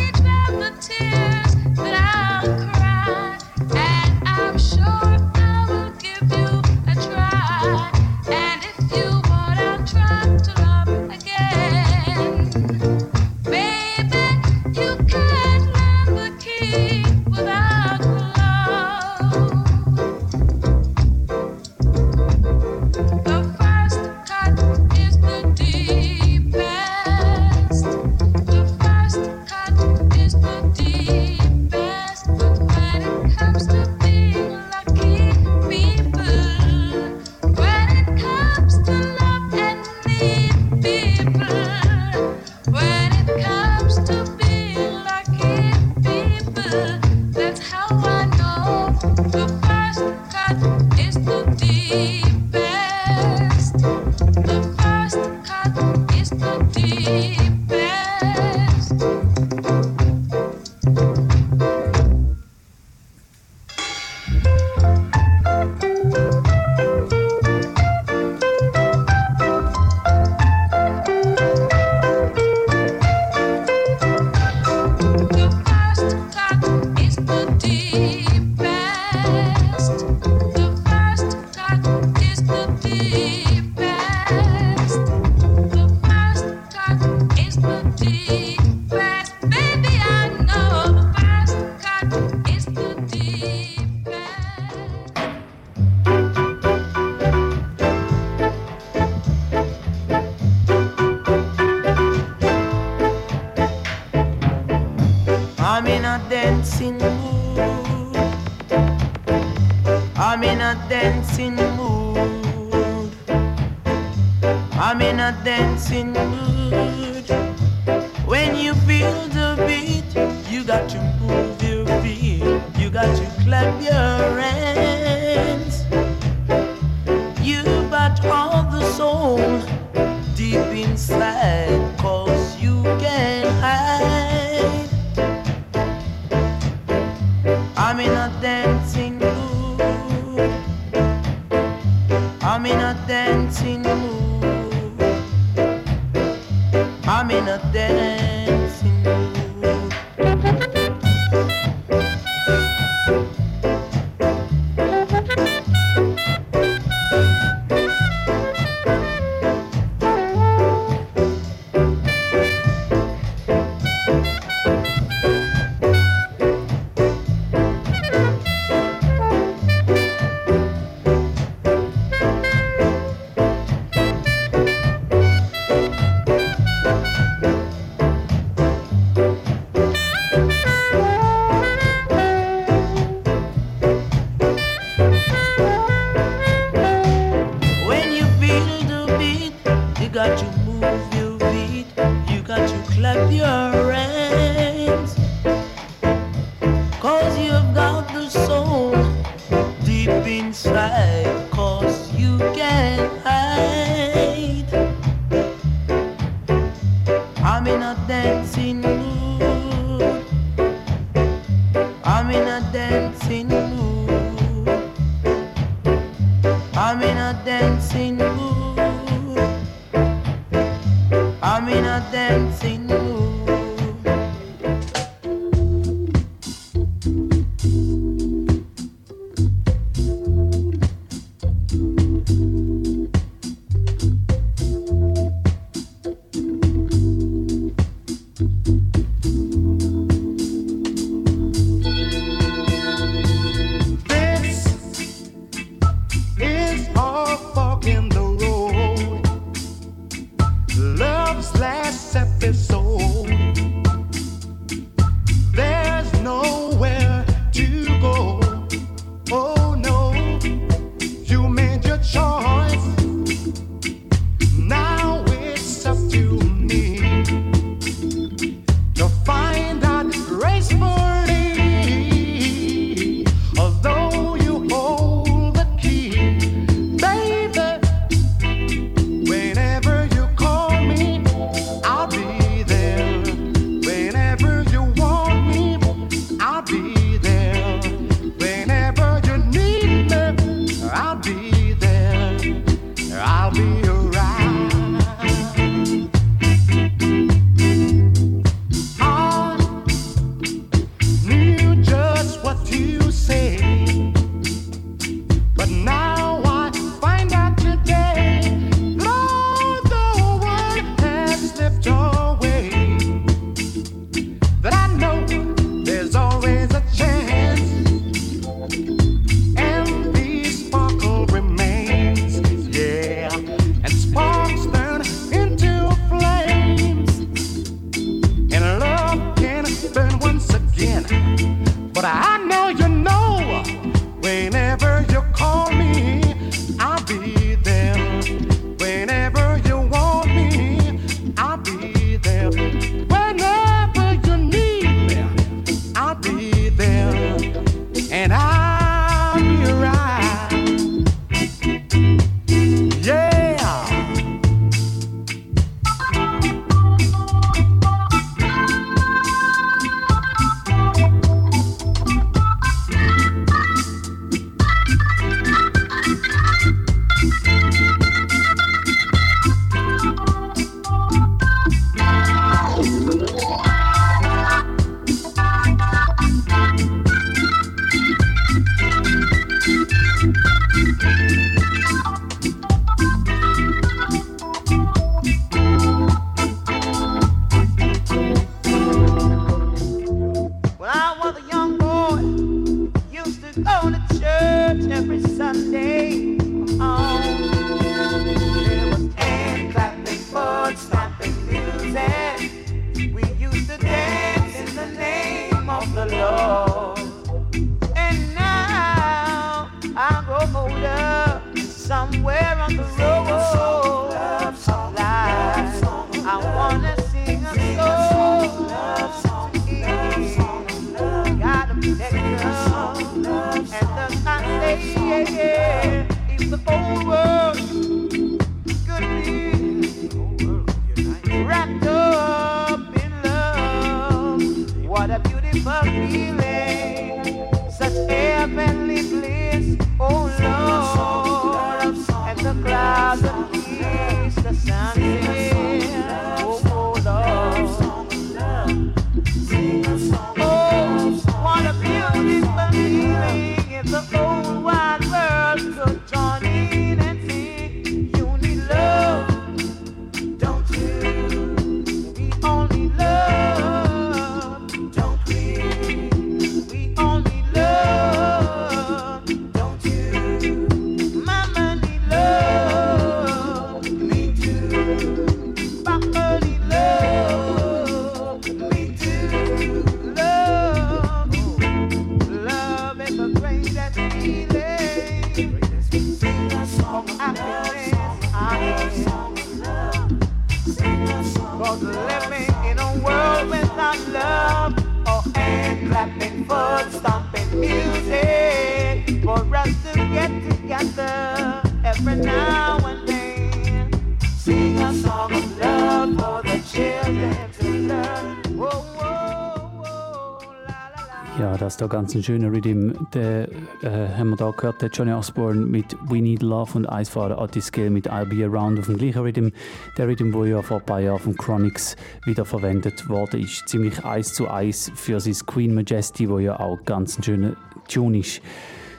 ganz 511.92 512.16
ein 512.16 512.24
schöner 512.24 512.52
Rhythm. 512.54 512.94
Den 513.14 513.48
äh, 513.82 514.08
haben 514.18 514.30
wir 514.30 514.38
da 514.38 514.52
gehört, 514.52 514.82
der 514.82 514.90
Johnny 514.90 515.12
Osborne 515.12 515.60
mit 515.60 515.98
We 516.08 516.22
Need 516.22 516.42
Love 516.42 516.78
und 516.78 516.86
Eisfader 516.88 517.40
Otis 517.40 517.66
Scale 517.66 517.90
mit 517.90 518.10
I'll 518.10 518.26
Be 518.26 518.46
Around 518.46 518.80
auf 518.80 518.86
dem 518.86 518.98
gleichen 518.98 519.22
Rhythm. 519.22 519.50
Der 519.98 520.08
Rhythm, 520.08 520.32
der 520.32 520.46
ja 520.46 520.62
vor 520.62 520.78
ein 520.78 520.86
paar 520.86 521.02
Jahren 521.02 521.20
von 521.20 521.36
Chronics 521.36 521.98
wiederverwendet 522.24 523.10
worden 523.10 523.42
ist. 523.42 523.68
Ziemlich 523.68 524.06
eins 524.06 524.34
zu 524.34 524.48
eins 524.48 524.90
für 524.96 525.20
sein 525.20 525.36
Queen 525.46 525.74
Majesty, 525.74 526.30
wo 526.30 526.40
ja 526.40 526.58
auch 526.62 526.80
ganz 526.86 527.20
ein 527.20 527.24
schöner 527.24 527.58
Tune 527.90 528.20
ist. 528.20 528.42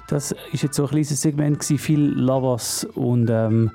Das 0.09 0.35
ist 0.53 0.63
jetzt 0.63 0.77
so 0.77 0.83
ein 0.83 0.91
kleines 0.91 1.23
Segment, 1.23 1.65
viel 1.65 2.01
Lovers 2.01 2.85
und 2.95 3.31
ähm, 3.31 3.71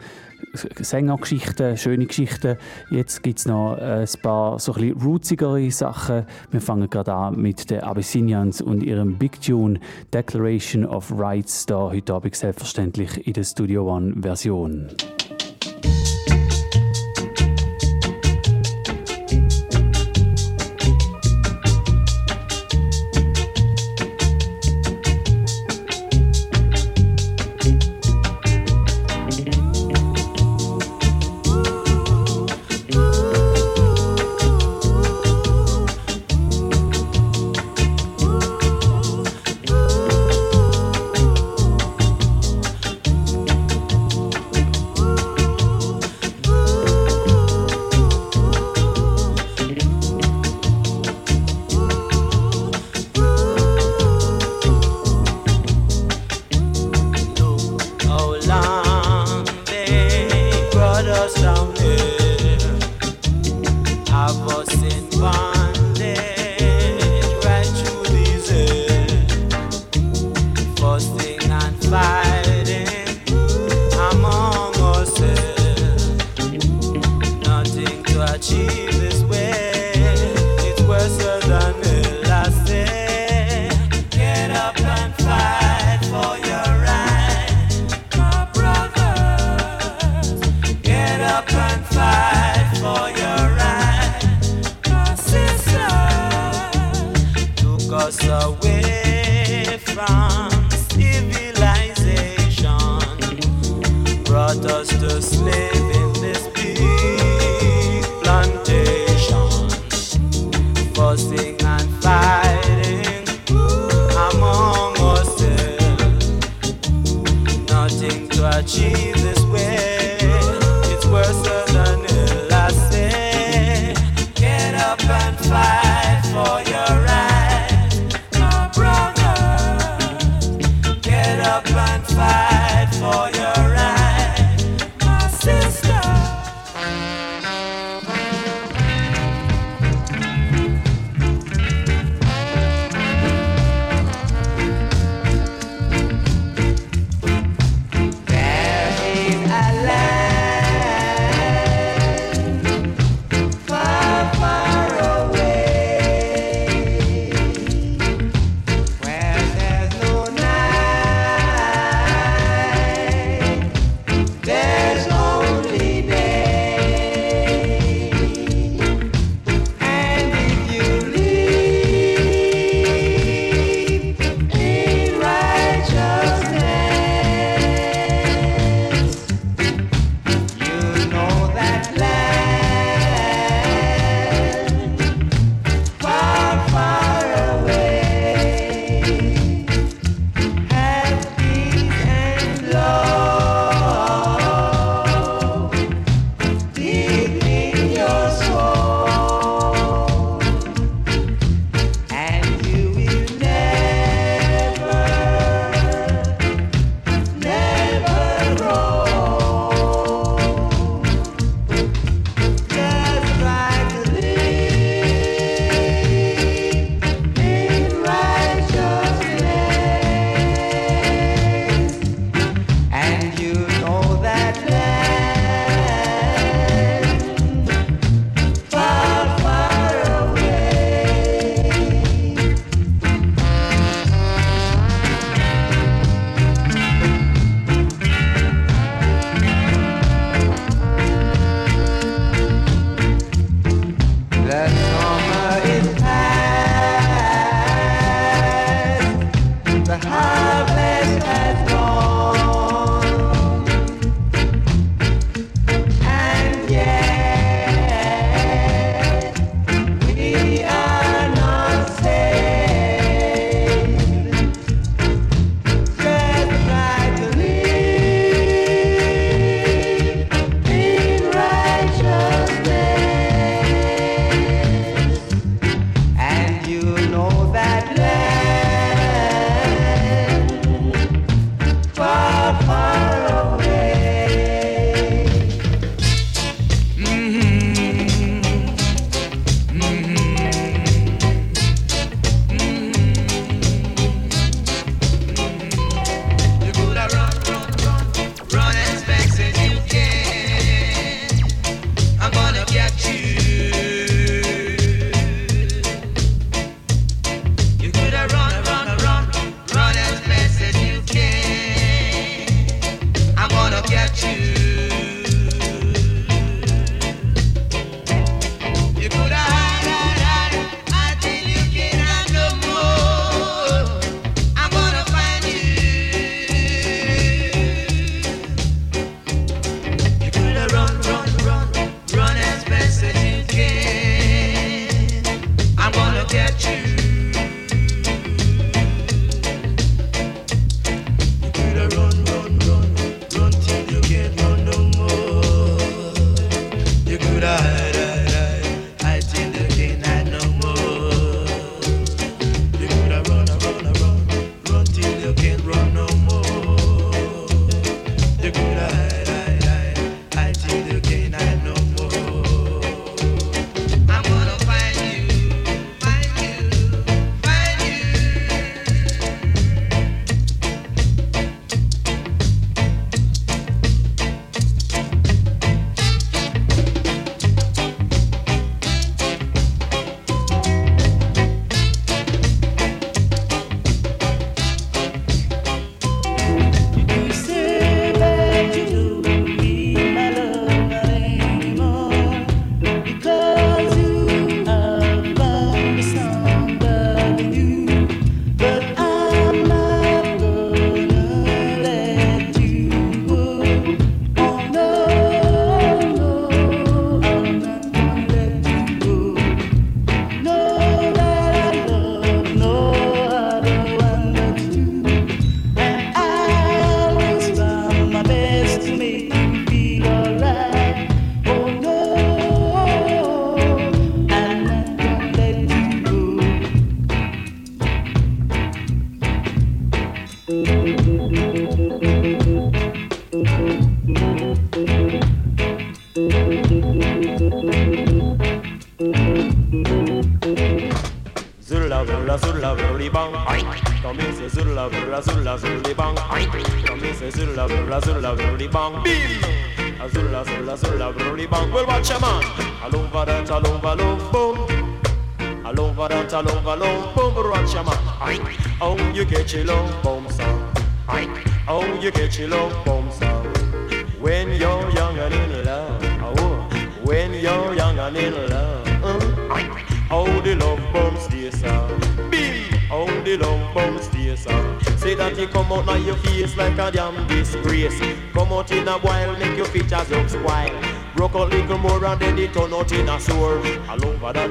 Sängergeschichten, 0.53 1.77
schöne 1.77 2.05
Geschichten. 2.05 2.57
Jetzt 2.89 3.23
gibt 3.23 3.39
es 3.39 3.45
noch 3.45 3.77
äh, 3.77 4.01
ein 4.01 4.21
paar 4.21 4.59
so 4.59 4.73
ein 4.73 4.91
rootsigere 4.91 5.69
Sachen. 5.71 6.25
Wir 6.51 6.61
fangen 6.61 6.89
gerade 6.89 7.13
an 7.13 7.39
mit 7.39 7.69
den 7.69 7.81
Abyssinians 7.81 8.61
und 8.61 8.83
ihrem 8.83 9.17
Big 9.17 9.41
Tune 9.41 9.79
Declaration 10.13 10.85
of 10.85 11.11
Rights, 11.15 11.65
da 11.65 11.91
heute 11.91 12.13
Abend 12.13 12.35
selbstverständlich 12.35 13.27
in 13.27 13.33
der 13.33 13.43
Studio 13.43 13.93
One 13.93 14.15
Version. 14.21 14.88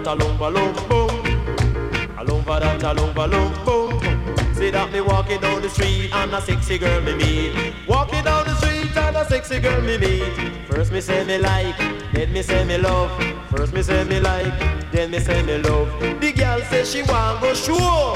That, 0.07 0.23
over, 0.23 0.51
love 0.51 0.89
boom. 0.89 2.17
All 2.17 2.31
over 2.31 2.61
that, 2.61 2.99
over, 2.99 3.27
love 3.27 3.65
boom. 3.65 4.55
See 4.55 4.71
that 4.71 4.93
me 4.93 5.01
walking 5.01 5.41
down 5.41 5.63
the 5.63 5.69
street 5.69 6.15
and 6.15 6.33
a 6.33 6.41
sexy 6.41 6.79
girl 6.79 7.01
me 7.03 7.17
meet. 7.17 7.75
Walking 7.89 8.23
down 8.23 8.45
the 8.45 8.55
street 8.55 8.97
and 8.97 9.17
a 9.17 9.25
sexy 9.25 9.59
girl 9.59 9.83
me 9.83 9.99
meet. 9.99 10.69
First 10.69 10.93
me 10.93 11.01
say 11.01 11.25
me 11.25 11.39
like, 11.39 11.77
then 12.13 12.33
me 12.33 12.43
say 12.43 12.65
me 12.65 12.79
love. 12.79 13.11
First 13.51 13.73
me 13.73 13.83
say 13.83 14.05
me 14.05 14.21
like, 14.21 14.93
then 14.93 15.11
me 15.11 15.19
say 15.19 15.43
me 15.43 15.59
love. 15.59 15.89
The 16.21 16.33
girl 16.33 16.61
say 16.61 16.85
she 16.85 17.03
want 17.03 17.41
go 17.41 17.53
show. 17.53 18.15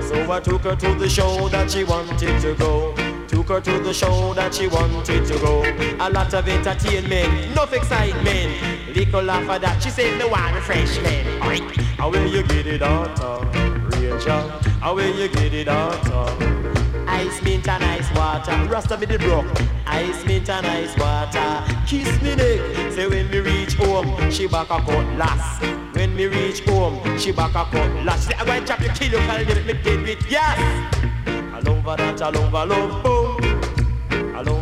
So 0.00 0.30
I 0.30 0.40
took 0.40 0.62
her 0.62 0.76
to 0.76 0.94
the 0.94 1.08
show 1.08 1.48
that 1.48 1.68
she 1.68 1.82
wanted 1.82 2.40
to 2.42 2.54
go. 2.54 2.94
Took 3.44 3.66
her 3.66 3.72
to 3.72 3.84
the 3.84 3.92
show 3.92 4.32
that 4.32 4.54
she 4.54 4.68
wanted 4.68 5.26
to 5.26 5.38
go. 5.38 5.62
A 6.00 6.08
lot 6.08 6.32
of 6.32 6.48
entertainment, 6.48 7.50
enough 7.50 7.74
excitement. 7.74 8.96
Little 8.96 9.22
laugh 9.22 9.46
at 9.50 9.60
that, 9.60 9.82
she 9.82 9.90
said 9.90 10.18
me 10.18 10.24
want 10.24 10.54
refreshment. 10.54 11.28
How 11.98 12.10
will 12.10 12.26
you 12.26 12.42
get 12.44 12.66
it 12.66 12.80
out 12.80 13.20
of 13.20 13.44
Rachel? 14.00 14.48
How 14.80 14.94
will 14.94 15.14
you 15.14 15.28
get 15.28 15.52
it 15.52 15.68
out 15.68 16.10
of 16.10 16.42
Ice 17.06 17.42
mint 17.42 17.68
and 17.68 17.84
ice 17.84 18.10
water, 18.16 18.66
Rasta 18.66 18.96
me 18.96 19.04
the 19.04 19.18
broke. 19.18 19.44
Ice 19.84 20.24
mint 20.24 20.48
and 20.48 20.66
ice 20.66 20.96
water, 20.96 21.62
kiss 21.86 22.08
me 22.22 22.34
neck. 22.34 22.92
Say 22.94 23.06
when 23.06 23.30
we 23.30 23.40
reach 23.40 23.74
home, 23.74 24.30
she 24.30 24.46
back 24.46 24.70
a 24.70 24.76
last. 25.18 25.60
When 25.94 26.14
we 26.14 26.28
reach 26.28 26.60
home, 26.60 27.18
she 27.18 27.30
back 27.30 27.54
a 27.54 27.78
last. 28.04 28.28
Say 28.28 28.34
I'm 28.38 28.46
going 28.46 28.62
to 28.62 28.66
chop 28.66 28.80
you, 28.80 28.88
kill 28.88 29.20
you, 29.20 29.26
call 29.26 29.38
you, 29.38 29.64
me 29.64 29.74
dead 29.74 30.00
with 30.00 30.30
yes. 30.30 30.94
All 31.54 31.68
over 31.68 31.96
that, 31.96 32.22
over 32.22 32.66
love. 32.66 33.03
All 33.03 33.03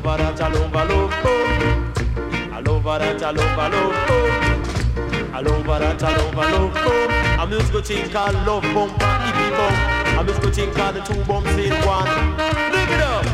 over 0.04 0.16
that, 0.16 0.40
all 0.40 0.56
over 0.56 0.86
boom. 0.88 1.10
All 2.52 2.68
over 2.70 2.98
that, 2.98 3.22
all 3.22 3.40
over 3.40 3.70
boom. 3.70 3.94
All 5.34 5.48
over 5.48 5.78
that, 5.78 6.02
all 6.02 6.20
over 6.20 6.46
love. 6.50 7.40
A 7.40 7.46
musical 7.46 7.82
thing 7.82 8.10
called 8.10 8.34
love 8.46 8.62
bump 8.74 9.00
and 9.00 9.22
hippie 9.22 9.50
bump. 9.56 10.18
A 10.18 10.24
musical 10.24 10.50
thing 10.50 10.72
called 10.72 10.96
the 10.96 11.00
two 11.02 11.24
bumps 11.24 11.50
in 11.50 11.72
one. 11.86 12.06
Live 12.72 12.90
it 12.90 13.00
up. 13.00 13.24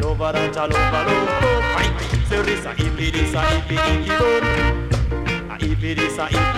Love 0.00 0.18
that, 0.32 0.56
all 0.56 0.66
over. 0.66 0.78
Aye. 1.76 1.92
Say 2.28 2.42
this 2.42 2.64
a 2.64 2.72
hippie, 2.74 3.12
this 3.12 3.34
a 3.34 3.42
hippie, 3.42 3.76
hippie 3.76 4.18
boom. 4.18 4.44
A 5.50 5.58
hippie, 5.58 5.94
this 5.94 6.16
a 6.16 6.26
hippie, 6.26 6.57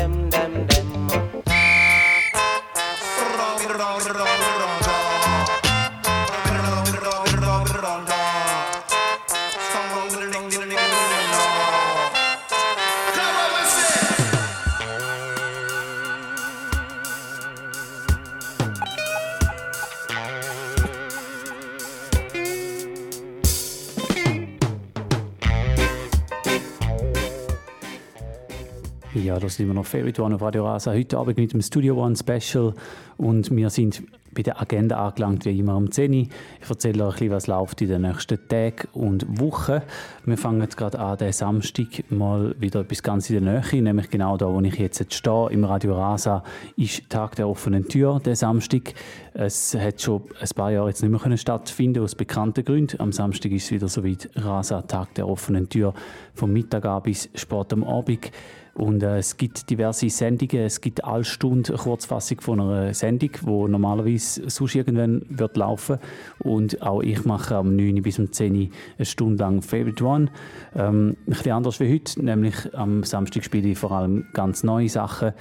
Ja, 29.31 29.39
das 29.39 29.55
sind 29.55 29.63
immer 29.63 29.75
noch 29.75 29.85
Favorite 29.85 30.21
One 30.21 30.35
auf 30.35 30.41
Radio 30.41 30.65
Rasa. 30.65 30.91
Heute 30.91 31.17
Abend 31.17 31.37
mit 31.37 31.53
dem 31.53 31.61
Studio 31.61 31.95
One 32.03 32.17
Special 32.17 32.73
und 33.15 33.49
wir 33.55 33.69
sind 33.69 34.03
bei 34.33 34.41
der 34.41 34.61
Agenda 34.61 35.07
angelangt, 35.07 35.45
wie 35.45 35.57
immer 35.57 35.77
um 35.77 35.89
10 35.89 36.11
Uhr. 36.11 36.27
Ich 36.61 36.69
erzähle 36.69 37.05
euch 37.05 37.13
ein 37.13 37.29
bisschen, 37.29 37.31
was 37.31 37.47
läuft 37.47 37.81
in 37.81 37.87
den 37.87 38.01
nächsten 38.01 38.45
Tagen 38.49 38.89
und 38.91 39.39
Wochen. 39.39 39.79
Wir 40.25 40.37
fangen 40.37 40.59
jetzt 40.59 40.75
gerade 40.75 40.99
an, 40.99 41.17
den 41.17 41.31
Samstag 41.31 42.03
mal 42.09 42.53
wieder 42.59 42.81
etwas 42.81 43.03
ganz 43.03 43.29
in 43.29 43.45
der 43.45 43.61
Nähe, 43.61 43.81
nämlich 43.81 44.09
genau 44.09 44.35
da, 44.35 44.47
wo 44.47 44.59
ich 44.59 44.75
jetzt 44.75 45.13
stehe, 45.13 45.49
im 45.49 45.63
Radio 45.63 45.95
Rasa, 45.95 46.43
ist 46.75 47.09
Tag 47.09 47.37
der 47.37 47.47
offenen 47.47 47.87
Tür, 47.87 48.19
der 48.19 48.35
Samstag. 48.35 48.93
Es 49.33 49.73
hat 49.75 50.01
schon 50.01 50.23
ein 50.41 50.49
paar 50.53 50.71
Jahre 50.73 50.89
jetzt 50.89 51.03
nicht 51.03 51.25
mehr 51.25 51.37
stattfinden 51.37 52.03
aus 52.03 52.15
bekannten 52.15 52.65
Gründen. 52.65 52.99
Am 52.99 53.13
Samstag 53.13 53.53
ist 53.53 53.63
es 53.63 53.71
wieder 53.71 53.87
soweit 53.87 54.29
Rasa, 54.35 54.81
Tag 54.81 55.13
der 55.15 55.29
offenen 55.29 55.69
Tür, 55.69 55.93
vom 56.33 56.51
Mittag 56.51 56.83
an 56.85 57.01
bis 57.03 57.29
spät 57.33 57.71
am 57.71 57.85
Abend. 57.85 58.29
Und 58.73 59.03
äh, 59.03 59.17
es 59.17 59.37
gibt 59.37 59.69
diverse 59.69 60.09
Sendungen. 60.09 60.65
Es 60.65 60.81
gibt 60.81 61.03
alle 61.03 61.23
Stunde 61.23 61.73
eine 61.73 61.77
Kurzfassung 61.77 62.41
von 62.41 62.59
einer 62.61 62.93
Sendung, 62.93 63.31
die 63.41 63.71
normalerweise 63.71 64.49
sonst 64.49 64.75
irgendwann 64.75 65.23
wird 65.29 65.57
laufen 65.57 65.97
Und 66.39 66.81
auch 66.81 67.01
ich 67.01 67.25
mache 67.25 67.55
am 67.55 67.75
9 67.75 68.01
bis 68.01 68.19
um 68.19 68.31
10 68.31 68.55
Uhr 68.55 68.67
eine 68.97 69.05
Stunde 69.05 69.43
lang 69.43 69.61
Favorite 69.61 70.03
One. 70.03 70.31
Ähm, 70.75 71.17
ein 71.25 71.25
bisschen 71.25 71.51
anders 71.51 71.79
wie 71.79 71.93
heute, 71.93 72.23
nämlich 72.23 72.73
am 72.73 73.03
Samstag 73.03 73.43
spiele 73.43 73.69
ich 73.69 73.77
vor 73.77 73.91
allem 73.91 74.25
ganz 74.33 74.63
neue 74.63 74.89
Sachen. 74.89 75.33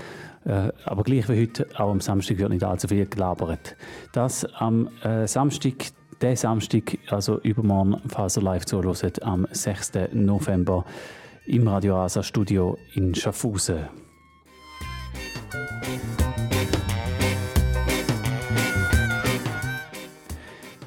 Äh, 0.44 0.72
aber 0.84 1.02
gleich 1.02 1.28
wie 1.28 1.40
heute, 1.40 1.66
auch 1.76 1.90
am 1.90 2.00
Samstag 2.00 2.38
wird 2.38 2.50
nicht 2.50 2.64
allzu 2.64 2.88
viel 2.88 3.06
gelabert. 3.06 3.76
Das 4.12 4.44
am 4.54 4.88
äh, 5.02 5.26
Samstag, 5.26 5.74
der 6.20 6.36
Samstag, 6.36 6.98
also 7.08 7.40
übermorgen, 7.40 7.96
falls 8.08 8.36
ihr 8.36 8.42
live 8.42 8.64
zuhört, 8.66 9.22
am 9.22 9.46
6. 9.50 9.92
November 10.12 10.84
im 11.46 11.66
Radio 11.66 11.96
Asa 11.96 12.22
Studio 12.22 12.76
in 12.94 13.14
Schaffhausen. 13.14 13.88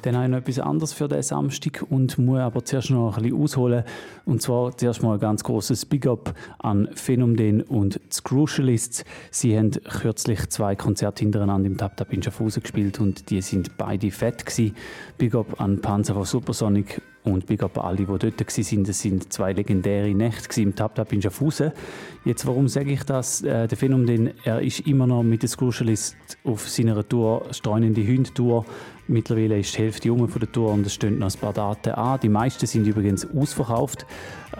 Dann 0.02 0.16
habe 0.16 0.26
ich 0.26 0.30
noch 0.30 0.38
etwas 0.38 0.58
anderes 0.58 0.92
für 0.92 1.08
den 1.08 1.22
Samstag 1.22 1.82
und 1.88 2.18
muss 2.18 2.38
aber 2.38 2.62
zuerst 2.62 2.90
noch 2.90 3.16
ein 3.16 3.22
bisschen 3.22 3.40
ausholen. 3.40 3.84
Und 4.26 4.42
zwar 4.42 4.76
zuerst 4.76 5.02
mal 5.02 5.14
ein 5.14 5.20
ganz 5.20 5.42
großes 5.42 5.86
Big 5.86 6.06
Up 6.06 6.34
an 6.58 6.90
Phänomen 6.94 7.62
und 7.62 7.94
die 7.94 8.22
Crucialists. 8.22 9.04
Sie 9.30 9.56
haben 9.56 9.70
kürzlich 9.70 10.46
zwei 10.50 10.76
Konzerte 10.76 11.20
hintereinander 11.24 11.66
im 11.66 11.78
Tap 11.78 11.96
Tap 11.96 12.12
in 12.12 12.22
Schaffhausen 12.22 12.62
gespielt 12.62 13.00
und 13.00 13.30
die 13.30 13.40
sind 13.40 13.78
beide 13.78 14.10
fett 14.10 14.44
gewesen. 14.44 14.76
Big 15.16 15.34
Up 15.34 15.58
an 15.58 15.80
Panzer 15.80 16.12
von 16.12 16.24
Supersonic 16.24 17.00
und 17.24 17.46
Big 17.46 17.62
Up 17.62 17.82
alle, 17.82 17.96
die 17.96 18.06
dort 18.06 18.22
waren. 18.24 18.84
Das 18.84 19.00
sind 19.00 19.32
zwei 19.32 19.52
legendäre 19.52 20.14
Nächte 20.14 20.60
im 20.60 20.74
Tap 20.74 20.94
Tap 20.94 21.12
in 21.12 21.22
Schaffhausen. 21.22 21.72
Jetzt, 22.24 22.46
warum 22.46 22.68
sage 22.68 22.92
ich 22.92 23.02
das? 23.04 23.42
Äh, 23.42 23.66
der 23.66 23.76
Phänomen, 23.76 24.30
er 24.44 24.60
ist 24.60 24.80
immer 24.80 25.06
noch 25.06 25.22
mit 25.22 25.42
den 25.42 25.50
Crucialists 25.50 26.38
auf 26.44 26.68
seiner 26.68 27.06
Tour, 27.06 27.46
streunende 27.50 28.06
Hunde-Tour. 28.06 28.64
Mittlerweile 29.06 29.58
ist 29.58 29.76
die 29.76 29.82
Hälfte 29.82 30.08
jung 30.08 30.28
von 30.28 30.40
der 30.40 30.50
Tour 30.50 30.72
und 30.72 30.86
es 30.86 30.94
stehen 30.94 31.18
noch 31.18 31.34
ein 31.34 31.38
paar 31.38 31.52
Daten 31.52 31.90
an. 31.90 32.20
Die 32.20 32.28
meisten 32.28 32.66
sind 32.66 32.86
übrigens 32.86 33.26
ausverkauft. 33.34 34.06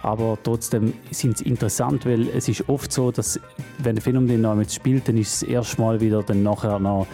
Aber 0.05 0.37
trotzdem 0.43 0.93
sind 1.11 1.39
sie 1.39 1.45
interessant, 1.45 2.05
weil 2.05 2.29
es 2.29 2.47
ist 2.47 2.69
oft 2.69 2.93
so, 2.93 3.11
dass 3.11 3.41
wenn 3.79 3.95
der 3.97 4.03
Film 4.03 4.29
den 4.29 4.43
noch 4.43 4.55
spielt, 4.69 5.09
dann 5.09 5.17
ist 5.17 5.37
es 5.37 5.43
erst 5.43 5.79
mal 5.79 5.99
wieder 5.99 6.23
dann 6.23 6.43
nachher 6.43 6.79
noch 6.79 7.07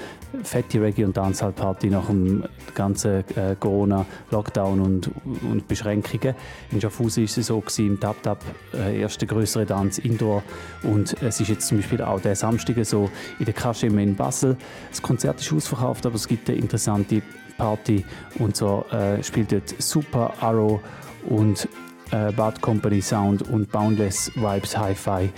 fette 0.43 0.81
Reggae- 0.81 1.05
und 1.05 1.17
Dancehall-Party 1.17 1.89
nach 1.89 2.07
dem 2.07 2.45
ganzen 2.75 3.25
äh, 3.37 3.55
Corona-Lockdown 3.59 4.81
und, 4.81 5.11
und 5.25 5.69
Beschränkungen. 5.69 6.35
In 6.73 6.81
Schaffhausen 6.81 7.25
ist 7.25 7.39
es 7.39 7.47
so 7.47 7.61
gewesen, 7.61 7.87
im 7.87 8.01
Tap 8.01 8.21
Tap 8.25 8.39
äh, 8.75 9.01
erste 9.01 9.25
größere 9.25 9.67
Tanz 9.67 9.99
Indoor 9.99 10.43
und 10.83 11.17
es 11.23 11.41
ist 11.41 11.49
jetzt 11.49 11.69
zum 11.69 11.79
Beispiel 11.79 12.03
auch 12.03 12.21
der 12.21 12.35
Samstag 12.35 12.85
so 12.85 13.09
in 13.39 13.45
der 13.45 13.55
Kaschem 13.55 13.97
in 14.01 14.17
Basel. 14.17 14.57
Das 14.91 15.01
Konzert 15.01 15.41
ist 15.41 15.53
ausverkauft, 15.53 16.07
aber 16.07 16.17
es 16.17 16.27
gibt 16.27 16.49
eine 16.51 16.59
interessante 16.59 17.23
Party 17.57 18.05
und 18.41 18.57
so 18.57 18.85
äh, 18.91 19.23
spielt 19.23 19.53
dort 19.53 19.81
Super 19.81 20.35
Arrow 20.41 20.81
und 21.29 21.69
äh, 22.13 22.33
Bad 22.33 22.61
Company 22.61 23.01
Sound 23.01 23.49
und 23.49 23.71
Boundless 23.71 24.31
Vibes 24.35 24.77
Hi-Fi 24.77 25.31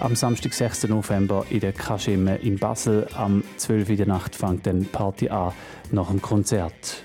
am 0.00 0.14
Samstag, 0.14 0.52
6. 0.52 0.88
November 0.88 1.44
in 1.50 1.60
der 1.60 1.72
Kaschemme 1.72 2.36
in 2.36 2.58
Basel. 2.58 3.08
Am 3.14 3.42
12. 3.56 3.90
Uhr 3.90 4.06
Nacht 4.06 4.36
fängt 4.36 4.66
dann 4.66 4.84
Party 4.84 5.28
an 5.28 5.52
nach 5.90 6.08
dem 6.08 6.22
Konzert. 6.22 7.02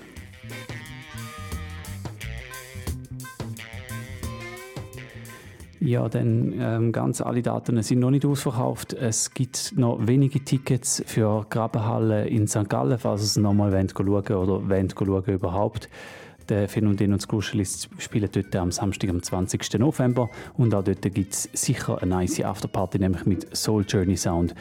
Ja, 5.80 6.08
dann 6.08 6.54
ähm, 6.58 6.92
ganz 6.92 7.20
alle 7.20 7.42
Daten 7.42 7.82
sind 7.82 7.98
noch 7.98 8.10
nicht 8.10 8.24
ausverkauft. 8.24 8.94
Es 8.94 9.34
gibt 9.34 9.74
noch 9.76 9.98
wenige 10.06 10.42
Tickets 10.42 11.02
für 11.06 11.44
Grabenhalle 11.50 12.26
in 12.26 12.46
St. 12.46 12.70
Gallen, 12.70 12.98
falls 12.98 13.20
ihr 13.20 13.24
es 13.24 13.36
nochmal 13.36 13.70
schauen 13.70 14.06
wollt 14.06 14.30
oder 14.30 14.68
wollt 14.68 14.94
schauen 14.98 15.24
überhaupt. 15.24 15.90
Der 16.48 16.68
Phänomen 16.68 17.12
und 17.12 17.20
Skruschelist 17.20 17.88
spielen 17.98 18.28
dort 18.30 18.54
am 18.56 18.70
Samstag, 18.70 19.10
am 19.10 19.22
20. 19.22 19.78
November. 19.78 20.28
Und 20.56 20.74
auch 20.74 20.84
dort 20.84 21.02
gibt 21.02 21.32
es 21.32 21.48
sicher 21.52 22.02
eine 22.02 22.16
nice 22.16 22.40
Afterparty, 22.40 22.98
nämlich 22.98 23.24
mit 23.24 23.56
Soul 23.56 23.84
Journey 23.88 24.16
Sound 24.16 24.54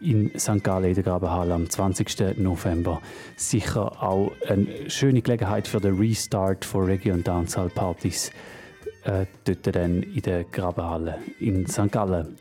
in 0.00 0.30
St. 0.38 0.62
Gallen 0.62 0.90
in 0.90 0.94
der 0.94 1.02
Grabenhalle 1.02 1.54
am 1.54 1.68
20. 1.68 2.38
November. 2.38 3.00
Sicher 3.36 4.02
auch 4.02 4.32
eine 4.48 4.88
schöne 4.88 5.22
Gelegenheit 5.22 5.66
für 5.66 5.80
den 5.80 5.96
Restart 5.96 6.64
von 6.64 6.84
Reggae- 6.84 7.12
und 7.12 7.26
Dancehall-Partys 7.26 8.30
äh, 9.04 9.26
dort 9.44 9.74
dann 9.74 10.02
in 10.02 10.22
der 10.22 10.44
Grabenhalle 10.44 11.18
in 11.40 11.66
St. 11.66 11.90
Gallen. 11.90 12.36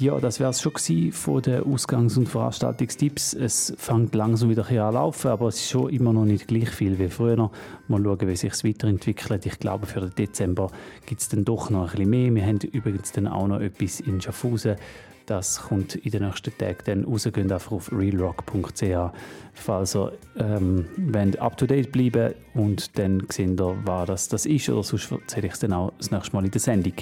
Ja, 0.00 0.20
das 0.20 0.38
wäre 0.38 0.50
es 0.50 0.60
schon 0.60 1.10
von 1.10 1.42
den 1.42 1.64
Ausgangs- 1.64 2.16
und 2.16 2.28
Veranstaltungstipps. 2.28 3.34
Es 3.34 3.74
fängt 3.76 4.14
langsam 4.14 4.48
wieder 4.48 4.64
hier 4.68 4.84
an 4.84 4.94
laufen, 4.94 5.26
aber 5.26 5.48
es 5.48 5.56
ist 5.56 5.70
schon 5.70 5.90
immer 5.90 6.12
noch 6.12 6.24
nicht 6.24 6.46
gleich 6.46 6.70
viel 6.70 7.00
wie 7.00 7.08
früher. 7.08 7.50
Mal 7.88 8.04
schauen, 8.04 8.28
wie 8.28 8.36
sich 8.36 8.52
es 8.52 8.62
weiterentwickelt. 8.62 9.44
Ich 9.44 9.58
glaube, 9.58 9.86
für 9.86 9.98
den 9.98 10.14
Dezember 10.14 10.70
gibt 11.04 11.20
es 11.20 11.28
dann 11.30 11.44
doch 11.44 11.70
noch 11.70 11.86
ein 11.86 11.90
bisschen 11.90 12.10
mehr. 12.10 12.32
Wir 12.32 12.46
haben 12.46 12.60
übrigens 12.60 13.10
dann 13.10 13.26
auch 13.26 13.48
noch 13.48 13.58
etwas 13.58 13.98
in 13.98 14.20
Schaffhausen. 14.20 14.76
Das 15.26 15.62
kommt 15.62 15.96
in 15.96 16.12
den 16.12 16.22
nächsten 16.24 16.56
Tagen 16.56 16.78
dann 16.84 17.04
raus. 17.04 17.24
Geht 17.24 17.50
einfach 17.50 17.72
auf 17.72 17.90
realrock.ch, 17.90 19.12
falls 19.52 19.96
ihr 19.96 20.12
ähm, 20.38 20.86
wollt 20.96 21.40
up-to-date 21.40 21.90
bleiben 21.90 22.34
und 22.54 22.96
dann 22.98 23.26
seht 23.30 23.60
ihr, 23.60 23.76
was 23.84 24.06
das, 24.06 24.28
das 24.28 24.46
ist. 24.46 24.68
Oder 24.70 24.84
sonst 24.84 25.10
erzähle 25.10 25.48
ich 25.48 25.54
es 25.54 25.58
dann 25.58 25.72
auch 25.72 25.92
das 25.98 26.12
nächste 26.12 26.36
Mal 26.36 26.44
in 26.44 26.52
der 26.52 26.60
Sendung. 26.60 26.94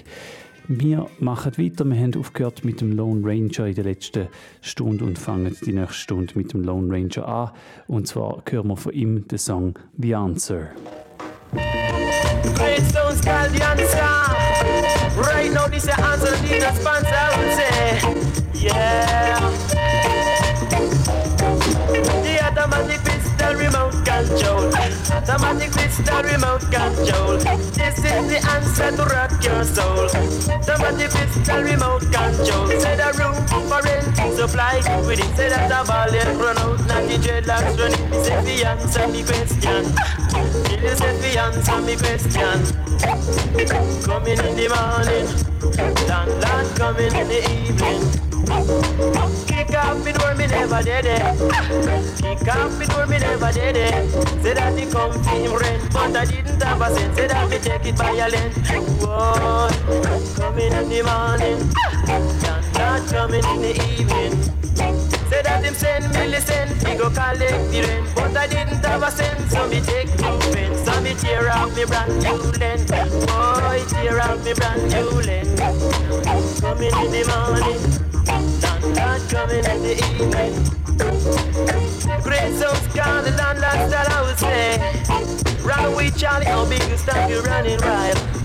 Wir 0.69 1.07
machen 1.21 1.57
weiter. 1.59 1.85
Wir 1.85 1.97
haben 1.97 2.15
aufgehört 2.19 2.65
mit 2.65 2.81
dem 2.81 2.91
Lone 2.97 3.21
Ranger 3.25 3.67
in 3.67 3.75
der 3.75 3.85
letzten 3.85 4.27
Stunde 4.61 5.05
und 5.05 5.17
fangen 5.17 5.57
die 5.65 5.73
nächste 5.73 5.95
Stunde 5.95 6.33
mit 6.37 6.53
dem 6.53 6.63
Lone 6.63 6.93
Ranger 6.93 7.29
an. 7.29 7.51
Und 7.87 8.09
zwar 8.09 8.43
hören 8.49 8.69
wir 8.69 8.77
von 8.77 8.93
ihm 8.93 9.29
den 9.29 9.39
Song 9.39 9.79
The 9.97 10.15
Answer. 10.15 10.71
Yeah. 18.55 19.51
The 22.23 22.39
automatic 22.43 23.05
pistol 23.05 23.55
remote 23.55 24.05
control. 24.05 24.86
Automatic 25.97 26.21
pistol 26.21 26.31
remote 26.31 26.61
control. 26.61 27.39
This 27.39 27.99
is 27.99 28.29
the 28.29 28.39
answer 28.51 28.97
to 28.97 29.05
rock 29.05 29.33
your 29.43 29.65
soul. 29.65 30.05
Automatic 30.05 31.11
pistol 31.11 31.63
remote 31.63 32.03
control. 32.13 32.69
Say 32.69 32.97
the 32.97 33.13
room 33.19 33.47
for 33.49 33.81
rent 33.81 34.37
supply. 34.37 34.77
With 35.07 35.21
it, 35.21 35.37
say 35.37 35.49
that 35.49 35.69
the 35.69 35.85
ball 35.89 36.13
run 36.39 36.59
out. 36.59 36.87
Not 36.87 37.09
the 37.09 37.17
dreadlocks 37.17 37.79
running. 37.79 38.25
Say 38.25 38.45
the 38.45 38.67
answer 38.67 39.07
to 39.07 39.13
the 39.13 39.23
question. 39.25 40.66
It 40.79 40.99
said 40.99 41.21
the 41.21 41.39
answer 41.41 41.81
me 41.83 41.97
question. 41.97 42.61
Coming 44.03 44.39
in 44.39 44.57
the 44.57 44.69
morning, 44.69 45.27
land 46.09 46.41
land 46.41 46.77
coming 46.77 47.15
in 47.15 47.29
the 47.29 47.41
evening. 47.51 48.27
Kick 49.47 49.75
off 49.77 50.05
me 50.05 50.13
door, 50.13 50.35
me 50.35 50.47
never 50.47 50.83
did 50.83 51.07
it. 51.07 51.21
Kick 52.21 52.55
off 52.55 52.79
me 52.79 52.87
door, 52.87 53.07
me 53.07 53.19
never 53.19 53.53
did 53.53 53.77
it. 53.77 54.11
Say 54.43 54.55
that 54.55 54.79
he 54.79 54.87
come 54.87 55.13
for 55.13 55.31
him 55.31 55.57
rent, 55.57 55.93
but 55.93 56.17
I 56.17 56.25
didn't 56.25 56.63
have 56.63 56.81
a 56.81 56.95
cent. 56.95 57.17
Say 57.17 57.27
that 57.27 57.49
me 57.51 57.59
take 57.59 57.87
it 57.87 57.99
length. 57.99 59.03
Whoa, 59.03 59.69
coming 60.37 60.73
in 60.73 60.89
the 60.89 61.03
morning, 61.03 61.59
land 62.43 62.75
land 62.75 63.09
coming 63.09 63.45
in 63.45 63.63
the 63.63 63.73
evening. 63.93 65.16
That 65.57 65.65
him 65.65 65.75
send 65.75 66.13
me 66.13 66.29
listen, 66.29 66.69
he 66.87 66.99
go 66.99 67.09
collect 67.09 67.73
the 67.73 67.81
rent. 67.81 68.15
But 68.15 68.37
I 68.37 68.47
didn't 68.47 68.85
have 68.85 69.03
a 69.03 69.11
cent, 69.11 69.51
so 69.51 69.67
me 69.67 69.81
take 69.81 70.13
two 70.13 70.39
pence 70.53 70.85
So 70.85 71.01
me 71.01 71.15
tear 71.15 71.49
off 71.51 71.75
me 71.75 71.87
brand 71.87 72.13
new 72.13 72.37
lens. 72.61 72.85
Boy, 72.85 73.81
tear 73.89 74.21
off 74.21 74.45
me 74.45 74.53
brand 74.53 74.83
new 74.93 75.09
lens. 75.25 76.61
Coming 76.61 76.93
in 76.93 77.09
the 77.09 77.25
morning, 77.33 77.81
not, 78.61 78.83
not 79.01 79.21
coming 79.33 79.65
in 79.65 79.81
the 79.81 79.97
evening. 79.97 80.53
Great 82.23 82.53
sounds 82.61 82.87
call 82.93 83.23
the 83.25 83.33
landlord 83.41 83.89
that 83.89 84.13
I 84.13 84.21
would 84.29 84.37
say. 84.37 84.77
Run 85.65 85.97
with 85.97 86.19
Charlie, 86.19 86.45
how 86.45 86.69
big 86.69 86.83
you 86.87 86.99
stop 86.99 87.31
you 87.31 87.41
running 87.41 87.81
wild 87.81 88.37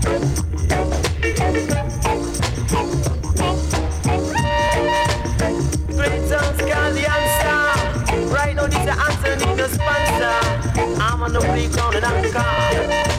Mr. 8.82 8.98
Anthony, 8.98 9.54
the 9.54 9.68
sponsor. 9.68 11.00
I'm 11.00 11.22
on 11.22 11.32
the 11.32 11.40
way 11.40 11.68
down 11.68 11.94
in 11.94 12.02
Ankara. 12.02 13.11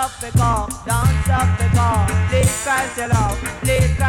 Up 0.00 0.18
the 0.18 0.30
car, 0.38 0.66
dance 0.86 1.28
up 1.28 1.58
the 1.58 1.68
car. 1.76 2.08
Please 2.30 2.62
Christ 2.64 2.96
your 2.96 3.08
love, 3.08 3.36
please 3.60 3.99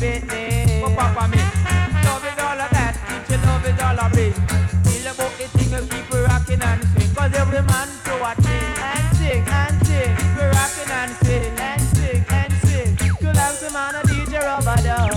your 0.00 0.20
fitness. 0.20 0.82
But 0.82 0.96
papa 0.96 1.28
me, 1.28 1.38
love 2.04 2.24
is 2.24 2.38
all 2.38 2.60
of 2.60 2.70
that. 2.70 2.94
Teach 3.08 3.36
you 3.36 3.46
love 3.46 3.66
is 3.66 3.80
all 3.82 4.00
of 4.00 4.18
it. 4.18 4.34
Feel 4.86 5.06
about 5.12 5.32
the 5.38 5.46
thing 5.54 5.70
you 5.72 5.82
keep 5.88 6.10
rocking 6.10 6.62
and 6.62 6.82
swing. 6.84 7.34
Every 7.34 7.62
man 7.62 7.88
to 8.04 8.14
a 8.14 8.32
and 8.32 9.16
sing 9.16 9.44
and 9.46 9.86
sing. 9.86 10.14
It 10.14 10.48
rocking 10.54 10.90
and 10.90 11.12
sing 11.22 11.58
and 11.58 11.82
sing 11.94 12.24
and 12.30 12.52
sing. 12.64 12.90
You 13.20 13.32
like 13.32 13.58
the 13.60 13.70
man 13.72 13.94
a 13.94 14.02
DJ 14.06 14.40
rubber 14.40 14.78
dub. 14.82 15.12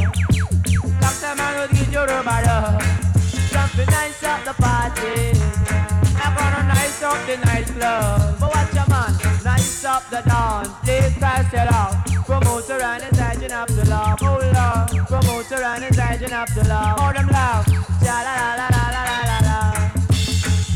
Like 1.02 1.20
the 1.22 1.32
man 1.38 1.54
who 1.58 1.76
DJ 1.76 2.08
rubber 2.08 2.42
dub. 2.44 2.82
Jumping 3.52 3.92
nice 3.92 4.24
up 4.24 4.44
the 4.46 4.54
party. 4.62 5.38
I'm 6.22 6.34
gonna 6.36 6.68
nice 6.68 7.02
up 7.04 7.20
the 7.28 7.38
nightclub. 7.46 8.40
But 8.40 8.50
watch 8.56 8.74
your 8.74 8.88
man, 8.90 9.14
nice 9.44 9.86
up 9.86 10.10
the 10.10 10.22
dance. 10.28 10.81
Love. 14.82 15.08
Promoter 15.08 15.64
and 15.64 15.84
his 15.84 16.00
agent 16.00 16.34
up 16.34 16.50
the 16.54 16.68
love. 16.68 16.98
Oh 17.00 17.12
them 17.14 17.28
love. 17.28 17.66
Ja 18.04 18.22
la 18.26 18.34
la 18.42 18.52
la 18.60 18.68
la 18.74 18.84
la 18.94 19.16
la 19.30 19.38
la. 19.48 19.58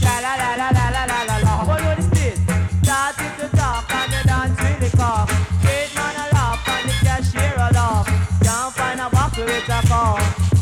Ja 0.04 0.14
la 0.26 0.34
la 0.42 0.50
la 0.62 0.70
la 0.78 0.86
la 0.96 1.04
la 1.06 1.20
la 1.30 1.38
la. 1.46 1.66
What 1.66 2.00
is 2.00 2.10
this? 2.10 2.40
Start 2.84 3.16
it 3.20 3.34
to 3.40 3.48
talk 3.58 3.94
and 3.94 4.12
the 4.14 4.22
dance 4.28 4.60
really 4.62 4.90
cock. 4.92 5.30
Straight 5.60 5.92
man 5.96 6.16
a 6.24 6.26
laugh 6.36 6.68
and 6.68 6.90
the 6.90 6.96
cashier 7.06 7.54
a 7.58 7.70
laugh. 7.74 8.08
Can't 8.44 8.74
find 8.74 9.00
a 9.00 9.10
walk 9.14 9.38
with 9.38 9.70
a 9.70 9.82
car. 9.88 10.20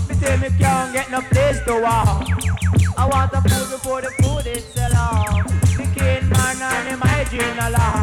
Me 0.08 0.16
say 0.16 0.38
me 0.38 0.50
can't 0.58 0.94
get 0.94 1.12
no 1.12 1.22
place 1.22 1.60
to 1.68 1.82
walk. 1.82 2.26
I 2.98 3.06
want 3.06 3.32
the 3.32 3.42
food 3.50 3.70
before 3.72 4.02
the 4.02 4.12
food 4.22 4.46
is 4.48 4.64
sell 4.74 4.96
off. 4.96 5.48
The 5.78 5.86
kid 5.96 6.24
man 6.30 6.62
and 6.62 6.88
him 6.90 7.02
hygiene 7.02 7.60
a 7.60 7.70
laugh. 7.70 8.03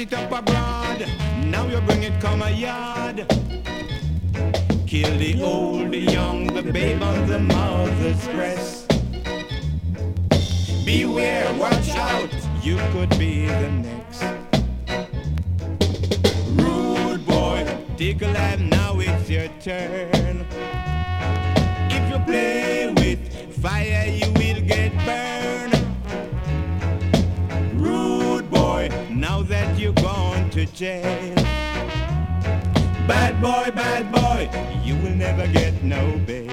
It 0.00 0.14
up 0.14 0.32
abroad, 0.32 1.06
now 1.44 1.66
you 1.66 1.78
bring 1.82 2.02
it 2.02 2.18
come 2.22 2.40
a 2.40 2.50
yard. 2.50 3.26
Kill 4.86 5.18
the 5.18 5.42
old, 5.42 5.90
the 5.90 5.98
young, 5.98 6.46
the 6.46 6.62
babe 6.62 7.02
on 7.02 7.26
the 7.26 7.38
mother's 7.38 8.26
breast. 8.28 8.88
Beware, 10.86 11.52
watch 11.58 11.90
out, 11.90 12.30
you 12.62 12.78
could 12.92 13.10
be 13.18 13.46
the 13.46 13.70
next. 13.70 14.24
Rude 16.56 17.26
boy, 17.26 17.66
take 17.98 18.22
a 18.22 18.28
life, 18.28 18.60
now 18.60 18.98
it's 18.98 19.28
your 19.28 19.48
turn. 19.60 20.46
If 21.90 22.10
you 22.10 22.18
play 22.24 22.92
with 22.96 23.20
fire, 23.60 24.06
you 24.06 24.32
will 24.32 24.62
get 24.66 24.99
that 29.50 29.76
you're 29.76 29.92
going 29.94 30.48
to 30.50 30.64
jail. 30.66 31.34
Bad 33.08 33.42
boy, 33.42 33.72
bad 33.74 34.12
boy, 34.12 34.48
you 34.84 34.94
will 35.02 35.16
never 35.16 35.46
get 35.48 35.82
no 35.82 36.16
bail. 36.24 36.50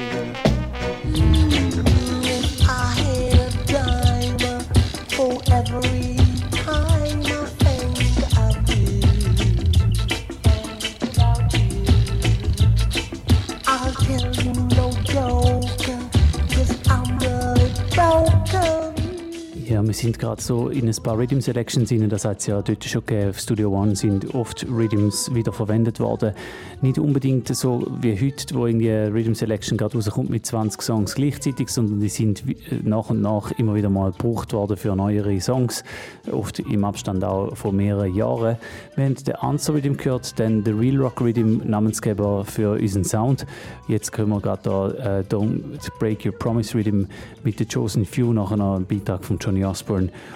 Wir 19.87 19.93
sind 19.93 20.19
gerade 20.19 20.41
so 20.41 20.67
in 20.67 20.87
ein 20.87 20.95
paar 21.01 21.17
Rhythm 21.17 21.39
Selections 21.39 21.91
rein, 21.91 22.09
das 22.09 22.25
hat 22.25 22.39
es 22.39 22.47
ja 22.47 22.61
dort 22.61 22.83
schon 22.83 23.05
gegeben. 23.05 23.29
Auf 23.29 23.39
Studio 23.39 23.71
One 23.71 23.95
sind 23.95 24.35
oft 24.35 24.65
Rhythms 24.69 25.33
wieder 25.33 25.53
verwendet 25.53 26.01
worden. 26.01 26.33
Nicht 26.81 26.99
unbedingt 26.99 27.47
so 27.55 27.87
wie 28.01 28.13
heute, 28.19 28.53
wo 28.53 28.67
irgendwie 28.67 28.91
eine 28.91 29.13
Rhythm 29.13 29.33
Selection 29.33 29.77
gerade 29.77 29.95
rauskommt 29.95 30.29
mit 30.29 30.45
20 30.45 30.81
Songs 30.81 31.15
gleichzeitig, 31.15 31.69
sondern 31.69 32.01
die 32.01 32.09
sind 32.09 32.43
äh, 32.47 32.79
nach 32.83 33.09
und 33.09 33.21
nach 33.21 33.51
immer 33.51 33.75
wieder 33.75 33.89
mal 33.89 34.11
gebraucht 34.11 34.51
worden 34.51 34.75
für 34.75 34.95
neuere 34.95 35.39
Songs, 35.39 35.85
oft 36.31 36.59
im 36.59 36.83
Abstand 36.83 37.23
auch 37.23 37.55
von 37.55 37.75
mehreren 37.75 38.13
Jahren. 38.13 38.57
Wir 38.95 39.05
haben 39.05 39.15
den 39.15 39.35
Answer 39.35 39.73
Rhythm 39.73 39.95
gehört, 39.95 40.37
dann 40.37 40.65
der 40.65 40.77
Real 40.77 40.97
Rock 40.97 41.21
Rhythm, 41.21 41.61
Namensgeber 41.63 42.43
für 42.43 42.71
unseren 42.73 43.05
Sound. 43.05 43.45
Jetzt 43.87 44.11
können 44.11 44.29
wir 44.29 44.41
gerade 44.41 44.61
da 44.63 45.19
äh, 45.19 45.23
Don't 45.23 45.61
Break 45.99 46.25
Your 46.25 46.33
Promise 46.33 46.75
Rhythm 46.75 47.05
mit 47.43 47.59
der 47.59 47.67
Chosen 47.73 48.05
Few, 48.05 48.33
nachher 48.33 48.57
noch 48.57 48.75
ein 48.75 48.85
Beitrag 48.85 49.23
von 49.23 49.37
Johnny 49.37 49.63
Osborne 49.63 49.77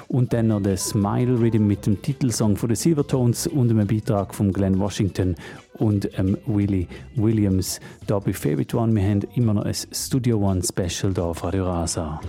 und 0.08 0.34
dann 0.34 0.48
noch 0.48 0.62
der 0.62 0.78
Smile 0.78 1.40
Rhythm 1.40 1.68
mit 1.68 1.86
dem 1.86 2.02
Titelsong 2.02 2.56
von 2.56 2.70
den 2.70 2.76
Silvertones 2.76 3.48
und 3.48 3.70
einem 3.70 3.88
Beitrag 3.88 4.34
von 4.34 4.52
Glenn 4.52 4.80
Washington 4.80 5.36
und 5.74 6.10
ähm, 6.18 6.38
Willie 6.46 6.88
Williams. 7.16 7.80
Da 8.08 8.20
bei 8.20 8.34
Favorite 8.34 8.78
One, 8.78 8.94
wir 8.96 9.04
haben 9.04 9.22
immer 9.36 9.54
noch 9.54 9.66
ein 9.66 9.76
Studio 9.92 10.38
One 10.38 10.62
Special 10.64 11.14
da 11.14 11.24
auf 11.24 11.44
Radio 11.44 11.66
Rasa. 11.66 12.20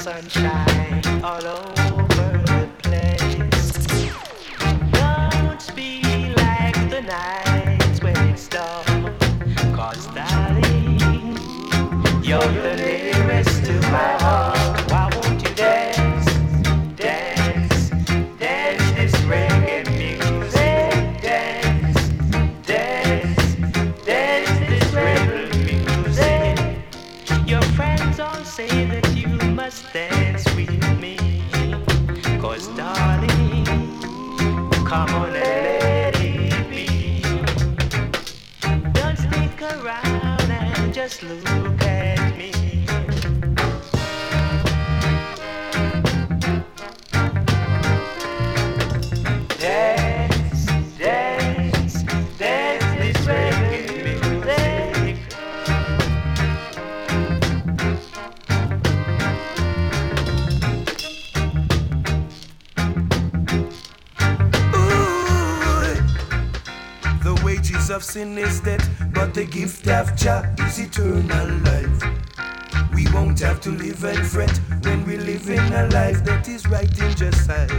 Sunshine 0.00 1.22
all 1.22 1.46
over 1.46 1.79
is 68.20 68.60
death, 68.60 68.86
but 69.14 69.32
the 69.32 69.46
gift 69.46 69.88
of 69.88 70.14
Jah 70.14 70.54
is 70.58 70.78
eternal 70.78 71.48
life. 71.64 72.02
We 72.94 73.10
won't 73.12 73.40
have 73.40 73.62
to 73.62 73.70
live 73.70 74.04
and 74.04 74.26
fret 74.26 74.54
when 74.82 75.06
we 75.06 75.16
live 75.16 75.48
in 75.48 75.72
a 75.72 75.88
life 75.88 76.22
that 76.24 76.46
is 76.46 76.66
right 76.66 76.90
in 77.00 77.14
just 77.16 77.46
sight. 77.46 77.70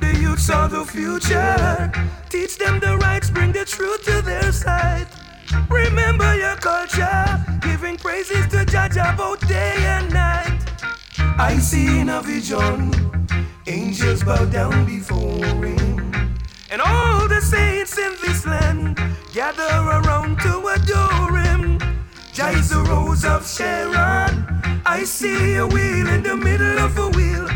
The 0.00 0.16
youths 0.18 0.48
are 0.48 0.68
the 0.68 0.84
future. 0.86 1.92
Teach 2.30 2.56
them 2.56 2.80
the 2.80 2.96
rights, 2.98 3.28
bring 3.28 3.52
the 3.52 3.66
truth 3.66 4.02
to 4.04 4.22
their 4.22 4.50
side. 4.50 5.08
Remember 5.68 6.34
your 6.36 6.56
culture, 6.56 7.44
giving 7.60 7.98
praises 7.98 8.46
to 8.48 8.64
Jah 8.64 8.88
Jah 8.90 9.14
both 9.14 9.46
day 9.46 9.74
and 9.78 10.10
night. 10.10 10.60
I 11.18 11.58
see 11.58 12.00
in 12.00 12.08
a 12.08 12.22
vision, 12.22 12.92
angels 13.66 14.24
bow 14.24 14.46
down 14.46 14.86
before 14.86 15.44
him. 15.44 16.00
And 16.70 16.80
all 16.80 17.28
the 17.28 17.40
saints 17.42 17.98
in 17.98 18.14
this 18.22 18.46
land 18.46 18.79
gather 19.32 19.62
around 19.62 20.38
to 20.40 20.58
adore 20.74 21.38
him. 21.38 21.78
Jah 22.32 22.52
the 22.52 22.84
rose 22.88 23.24
of 23.24 23.46
Sharon. 23.46 24.46
I 24.84 25.04
see 25.04 25.56
a 25.56 25.66
wheel 25.66 26.08
in 26.08 26.22
the 26.22 26.36
middle 26.36 26.78
of 26.78 26.98
a 26.98 27.08
wheel, 27.10 27.48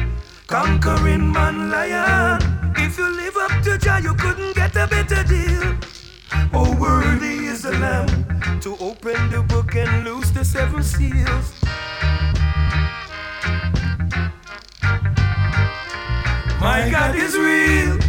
conquering 0.47 1.33
man 1.33 1.71
lion. 1.71 2.41
If 2.77 2.99
you 2.99 3.09
live 3.09 3.37
up 3.37 3.63
to 3.65 3.79
Jah, 3.79 4.01
you 4.03 4.15
couldn't 4.15 4.55
get 4.55 4.77
a 4.77 4.87
better 4.87 5.25
deal. 5.25 5.77
Oh, 6.53 6.77
worthy 6.77 7.47
is 7.47 7.63
the 7.63 7.73
Lamb 7.73 8.61
to 8.61 8.77
open 8.79 9.31
the 9.31 9.43
book 9.43 9.75
and 9.75 10.05
loose 10.05 10.31
the 10.31 10.45
seven 10.45 10.83
seals. 10.83 11.55
My 16.61 16.89
God 16.91 17.17
is 17.17 17.37
real. 17.37 18.04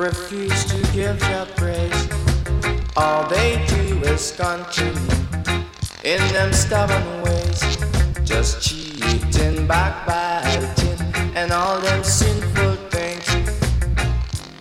Refuse 0.00 0.64
to 0.64 0.80
give 0.92 1.18
Jah 1.20 1.46
praise. 1.56 2.08
All 2.96 3.28
they 3.28 3.62
do 3.66 4.00
is 4.08 4.32
continue 4.32 4.96
in 6.04 6.20
them 6.32 6.54
stubborn 6.54 7.22
ways, 7.22 7.60
just 8.24 8.62
cheating, 8.62 9.66
backbiting, 9.66 10.98
and 11.36 11.52
all 11.52 11.78
them 11.80 12.02
sinful 12.02 12.76
things, 12.88 13.28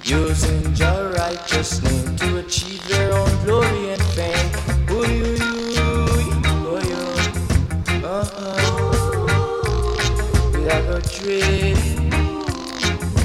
using 0.04 0.76
your 0.76 1.12
righteous 1.14 1.82
name 1.84 2.18
to 2.18 2.40
achieve 2.40 2.86
their 2.90 3.14
own 3.14 3.46
glory 3.46 3.92
and 3.92 4.04
fame. 4.18 4.52
Ooh, 4.92 5.06
ooh, 5.06 5.40
ooh, 5.80 6.20
ooh, 6.68 6.92
uh-uh. 8.06 8.60
We 10.52 10.68
are 10.70 10.84
go 10.84 11.00
dream, 11.00 11.78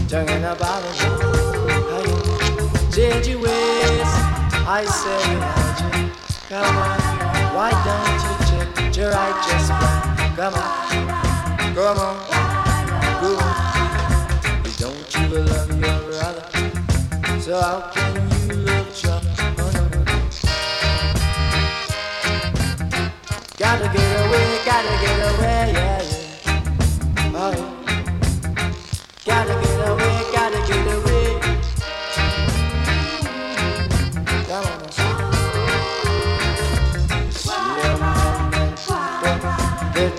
talking 0.07 0.45
about 0.45 0.84
Change 3.25 3.37
ways, 3.37 4.13
I 4.67 4.85
say, 4.85 5.23
Elijah, 5.33 6.13
come 6.49 6.77
on, 6.77 6.99
why 7.55 7.71
don't 7.87 8.21
you 8.21 8.35
check 8.49 8.97
your 8.97 9.11
righteous 9.13 9.67
plan? 9.69 10.01
Come 10.37 10.55
on, 10.55 10.65
come 11.75 11.99
on, 11.99 12.17
go 13.23 13.33
on. 13.41 13.49
Don't 14.77 15.09
you 15.15 15.25
love 15.39 15.71
your 15.71 15.99
brother? 16.11 16.45
So 17.41 17.53
how 17.59 17.79
can 17.95 18.13
you 18.49 18.57
love 18.57 18.93
no. 19.05 19.21
Gotta 23.57 23.87
get 23.97 24.11
away, 24.27 24.49
gotta 24.67 24.95
get 25.01 25.19
away, 25.33 25.44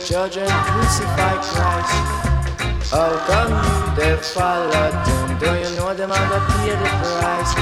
children 0.05 0.47
crucified 0.47 1.41
Christ. 1.41 1.93
How 2.91 3.09
come 3.25 3.53
you 3.65 3.95
they 3.95 4.15
followed 4.21 4.71
them? 4.71 5.39
Do 5.39 5.47
you 5.47 5.75
know 5.77 5.95
them 5.95 6.11
are 6.11 6.29
gonna 6.29 6.45
pay 6.45 6.75
the 6.77 6.89
price? 7.01 7.53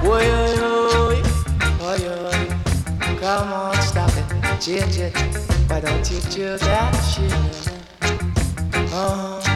Boy, 0.00 0.22
oi, 0.22 0.62
oi, 0.62 1.18
oi, 1.82 2.02
oi. 2.26 3.18
Come 3.18 3.52
on, 3.52 3.82
stop 3.82 4.12
it, 4.16 4.60
change 4.60 4.98
it. 4.98 5.12
Why 5.68 5.80
don't 5.80 6.08
you 6.08 6.20
do 6.30 6.56
that 6.58 6.92
shit? 7.02 7.32
Uh-huh. 8.92 9.47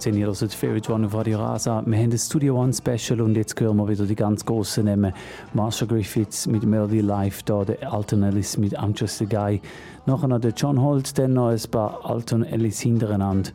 13 0.00 0.16
Jahre 0.16 0.34
sind 0.34 0.54
Favorite 0.54 0.90
One 0.90 1.06
auf 1.06 1.14
Radio 1.14 1.38
Rasa. 1.40 1.82
Wir 1.84 1.98
haben 1.98 2.10
das 2.10 2.24
Studio 2.24 2.58
One 2.58 2.72
Special 2.72 3.20
und 3.20 3.36
jetzt 3.36 3.60
hören 3.60 3.76
wir 3.76 3.86
wieder 3.86 4.06
die 4.06 4.14
ganz 4.14 4.46
großen 4.46 4.86
Namen. 4.86 5.12
Marsha 5.52 5.84
Griffiths 5.84 6.46
mit 6.46 6.62
Melody 6.62 7.02
Live, 7.02 7.42
da 7.42 7.66
der 7.66 7.92
Alton 7.92 8.22
Ellis 8.22 8.56
mit 8.56 8.78
I'm 8.78 8.98
Just 8.98 9.20
a 9.20 9.26
Guy. 9.26 9.60
Nachher 10.06 10.28
noch 10.28 10.40
der 10.40 10.52
John 10.52 10.80
Holt, 10.80 11.18
dann 11.18 11.34
noch 11.34 11.50
ein 11.50 11.60
paar 11.70 12.00
Alton 12.02 12.44
Ellis 12.44 12.80
hintereinander. 12.80 13.50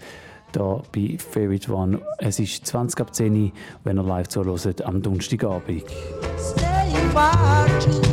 Da 0.52 0.84
bei 0.94 1.18
Favorite 1.18 1.74
One. 1.74 2.00
Es 2.20 2.38
ist 2.38 2.64
20 2.68 3.02
ab 3.02 3.16
10 3.16 3.46
Uhr, 3.46 3.52
wenn 3.84 3.98
ihr 3.98 4.04
live 4.04 4.28
zuhört 4.28 4.86
am 4.86 5.02
Donnerstagabend. 5.02 5.84
Stay 6.38 6.94
watching. 7.12 8.04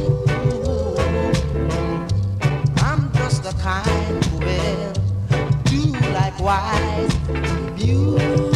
I'm 2.78 3.12
just 3.12 3.44
a 3.44 3.52
kind 3.60 4.24
who 4.24 4.38
will 4.38 4.92
do 5.64 5.92
likewise. 6.14 7.61
you. 7.92 8.51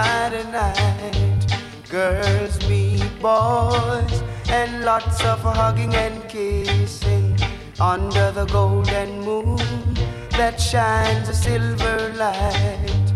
Friday 0.00 0.50
night. 0.50 1.44
Girls 1.90 2.56
meet 2.66 3.12
boys, 3.20 4.22
and 4.48 4.82
lots 4.82 5.22
of 5.22 5.40
hugging 5.40 5.94
and 5.94 6.26
kissing 6.26 7.38
under 7.78 8.32
the 8.32 8.46
golden 8.46 9.20
moon 9.20 9.58
that 10.38 10.58
shines 10.58 11.28
a 11.28 11.34
silver 11.34 12.14
light. 12.16 13.12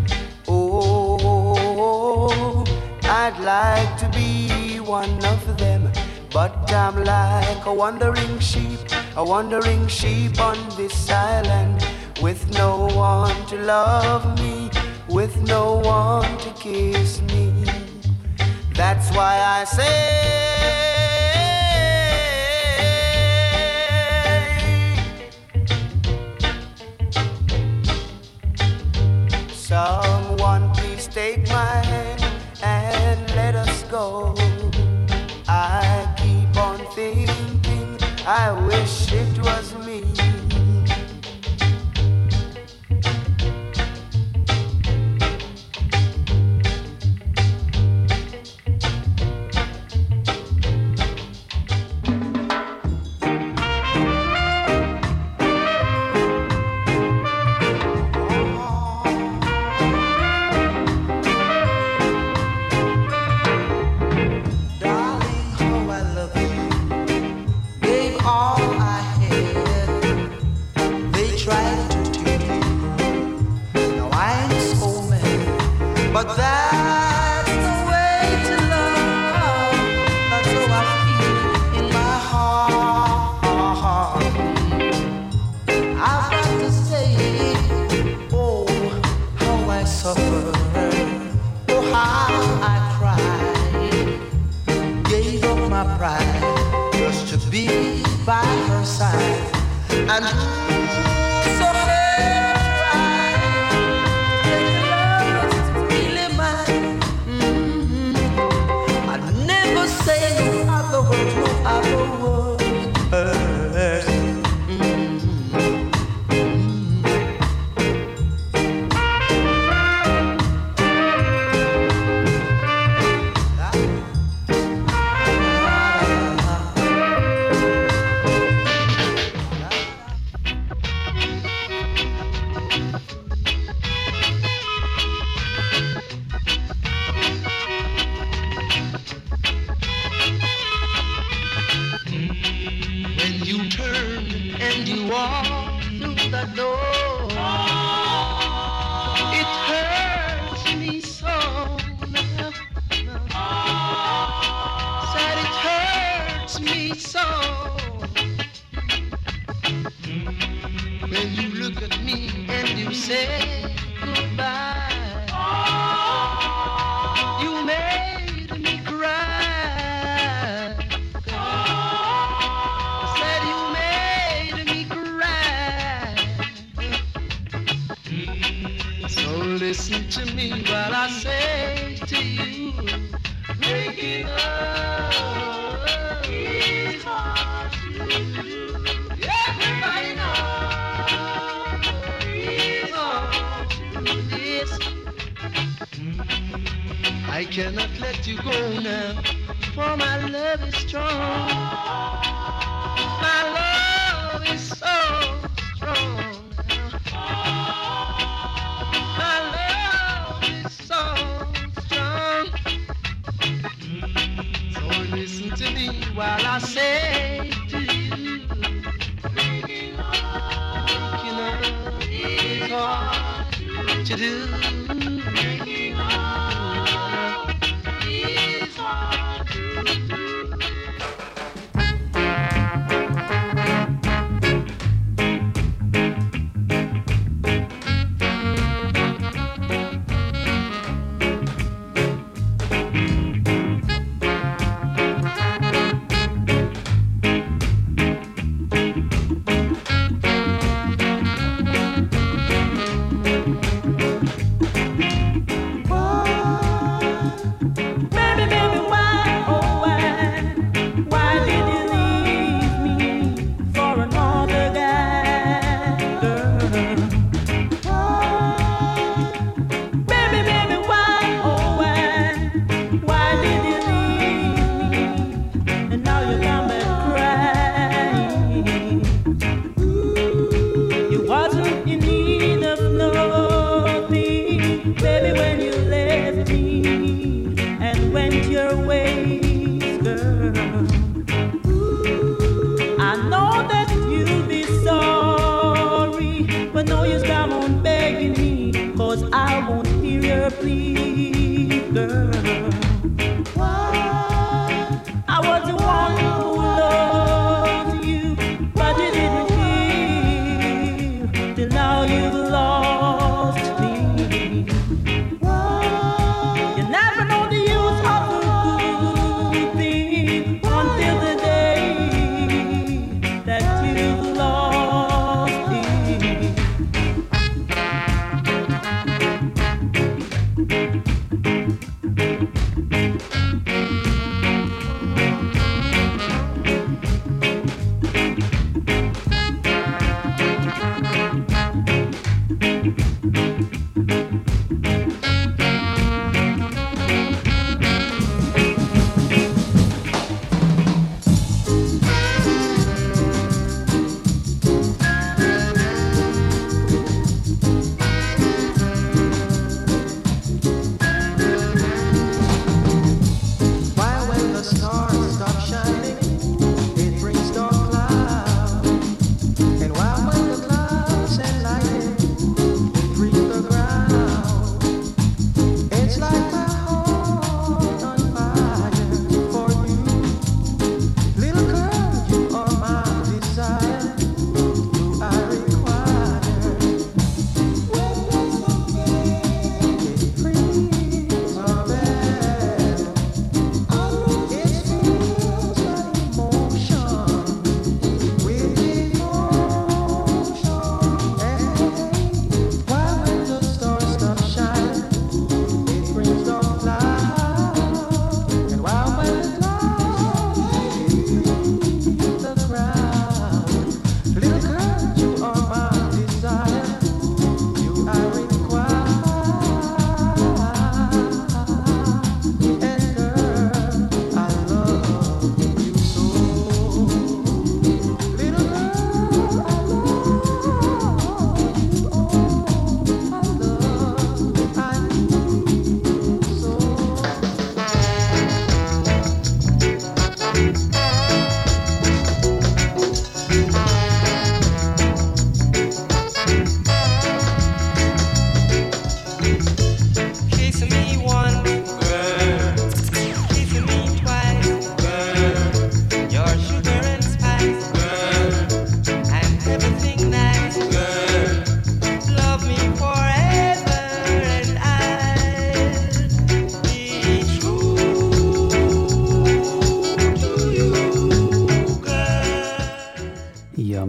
Oh, 0.46 2.66
I'd 3.04 3.38
like 3.40 3.96
to 4.02 4.18
be 4.18 4.78
one 4.80 5.24
of 5.24 5.56
them, 5.56 5.90
but 6.30 6.70
I'm 6.70 7.02
like 7.02 7.64
a 7.64 7.72
wandering 7.72 8.38
sheep, 8.40 8.80
a 9.16 9.24
wandering 9.24 9.88
sheep 9.88 10.38
on 10.38 10.58
this 10.76 11.08
island, 11.08 11.82
with 12.20 12.42
no 12.58 12.88
one 12.88 13.46
to 13.46 13.56
love 13.56 14.38
me, 14.38 14.63
with 15.14 15.36
no 15.46 15.76
one 15.76 16.36
to 16.38 16.50
kiss 16.54 17.22
me. 17.22 17.52
That's 18.74 19.14
why 19.14 19.38
I 19.38 19.62
say. 19.62 20.24
Someone 29.52 30.72
please 30.74 31.06
take 31.06 31.48
my 31.48 31.76
hand 31.90 32.24
and 32.64 33.20
let 33.36 33.54
us 33.54 33.84
go. 33.84 34.34
I 35.46 36.12
keep 36.16 36.56
on 36.56 36.78
thinking, 36.96 37.98
I 38.26 38.50
wish 38.66 39.12
it 39.12 39.38
was 39.38 39.74
me. 39.86 40.13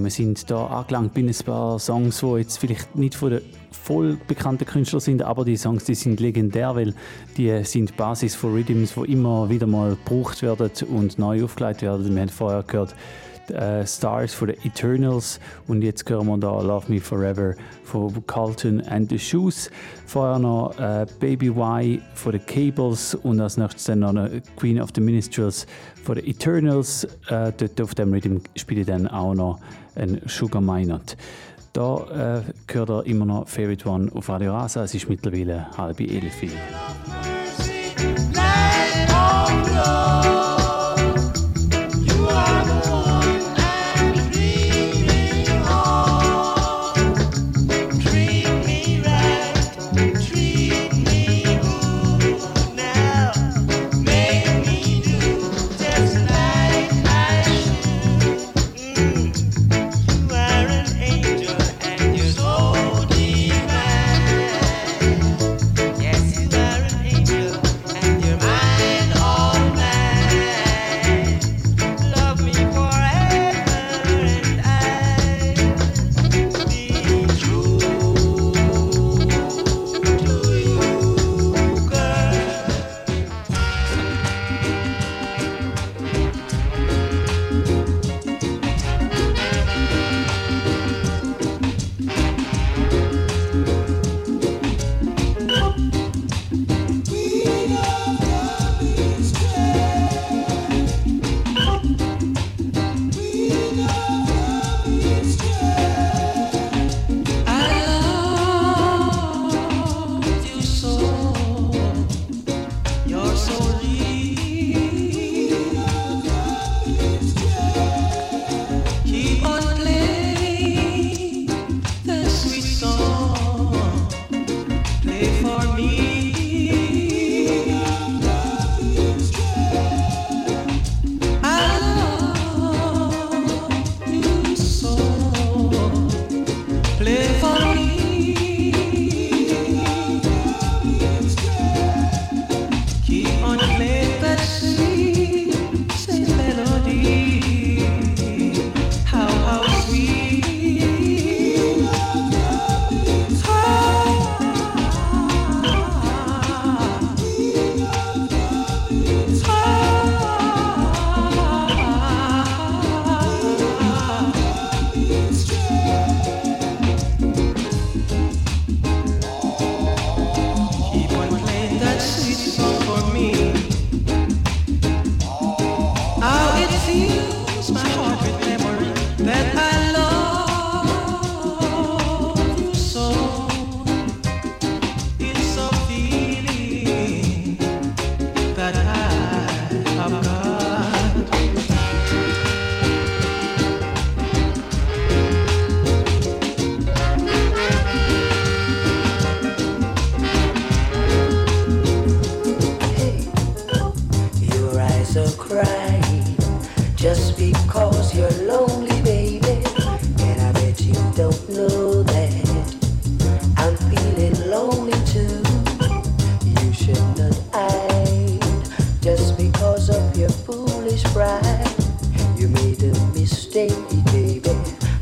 Sind 0.09 0.49
da 0.49 0.67
angelangt 0.67 1.13
bei 1.13 1.21
ein 1.21 1.35
paar 1.45 1.79
Songs, 1.79 2.19
die 2.19 2.37
jetzt 2.37 2.57
vielleicht 2.57 2.95
nicht 2.95 3.15
von 3.15 3.31
den 3.31 3.41
voll 3.71 4.17
bekannten 4.27 4.65
Künstlern 4.65 4.99
sind, 4.99 5.21
aber 5.21 5.45
die 5.45 5.57
Songs, 5.57 5.83
die 5.83 5.93
sind 5.93 6.19
legendär, 6.19 6.75
weil 6.75 6.95
die 7.37 7.63
sind 7.63 7.95
Basis 7.95 8.33
von 8.33 8.53
Rhythms, 8.53 8.95
die 8.95 9.11
immer 9.11 9.49
wieder 9.49 9.67
mal 9.67 9.95
gebraucht 9.95 10.41
werden 10.41 10.71
und 10.89 11.19
neu 11.19 11.43
aufgelegt 11.43 11.83
werden. 11.83 12.15
Wir 12.15 12.21
haben 12.21 12.29
vorher 12.29 12.63
gehört 12.63 12.95
äh, 13.51 13.85
Stars 13.85 14.33
von 14.33 14.47
den 14.47 14.57
Eternals 14.63 15.39
und 15.67 15.83
jetzt 15.83 16.09
hören 16.09 16.27
wir 16.27 16.37
da 16.37 16.61
Love 16.61 16.91
Me 16.91 16.99
Forever 16.99 17.53
von 17.83 18.25
Carlton 18.25 18.81
and 18.81 19.09
the 19.09 19.19
Shoes. 19.19 19.69
Vorher 20.07 20.39
noch 20.39 20.77
äh, 20.79 21.05
Baby 21.19 21.49
Y 21.49 22.01
von 22.15 22.31
den 22.31 22.45
Cables 22.45 23.15
und 23.15 23.39
als 23.39 23.57
nächstes 23.57 23.85
dann 23.85 23.99
noch 23.99 24.29
Queen 24.55 24.81
of 24.81 24.89
the 24.95 25.01
Minstrels 25.01 25.67
von 26.03 26.15
den 26.15 26.25
Eternals. 26.25 27.03
Äh, 27.27 27.51
dort 27.55 27.81
auf 27.81 27.95
dem 27.95 28.13
Rhythm 28.13 28.37
spiele 28.55 28.81
ich 28.81 28.87
dann 28.87 29.07
auch 29.07 29.35
noch 29.35 29.59
ein 29.95 30.21
Sugar 30.25 30.61
Minot. 30.61 31.17
Da 31.73 32.41
äh, 32.45 32.51
gehört 32.67 32.89
er 32.89 33.05
immer 33.05 33.25
noch 33.25 33.47
Favorite 33.47 33.87
One 33.89 34.11
auf 34.13 34.29
Radio 34.29 34.53
Rasa. 34.53 34.83
Es 34.83 34.93
ist 34.93 35.09
mittlerweile 35.09 35.67
halb 35.77 35.99
elf. 35.99 36.43
You 36.43 37.34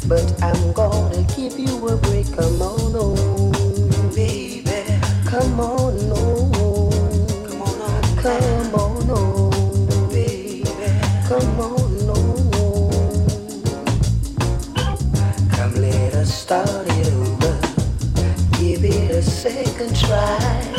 But 0.08 0.44
I'm 0.44 0.74
gonna 0.74 1.24
give 1.36 1.58
you 1.60 1.88
a 1.88 1.98
break. 1.98 2.28
Come 2.36 2.62
on, 2.62 2.94
oh, 2.96 4.12
baby. 4.16 4.84
Come 5.26 5.60
on, 5.62 5.96
oh. 6.12 6.90
Come 7.48 7.62
on, 7.62 7.82
oh. 7.82 8.22
Come 8.22 8.76
on, 8.76 9.10
oh, 9.12 10.10
baby. 10.12 10.64
Come 11.28 11.62
on, 11.62 12.10
oh. 12.10 13.26
Come, 15.52 15.76
let 15.76 16.14
us 16.16 16.34
start 16.34 16.68
it 16.88 17.14
over. 17.14 17.60
Give 18.60 18.84
it 18.86 19.12
a 19.12 19.22
second 19.24 19.96
try. 19.96 20.73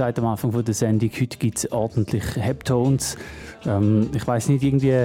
Gesagt 0.00 0.18
am 0.18 0.28
Anfang 0.28 0.50
von 0.50 0.64
der 0.64 0.72
Sendung, 0.72 1.10
heute 1.10 1.36
gibt 1.36 1.58
es 1.58 1.70
ordentlich 1.72 2.24
Heptones. 2.34 3.18
Ähm, 3.66 4.08
ich 4.14 4.26
weiß 4.26 4.48
nicht, 4.48 4.64
irgendwie, 4.64 5.04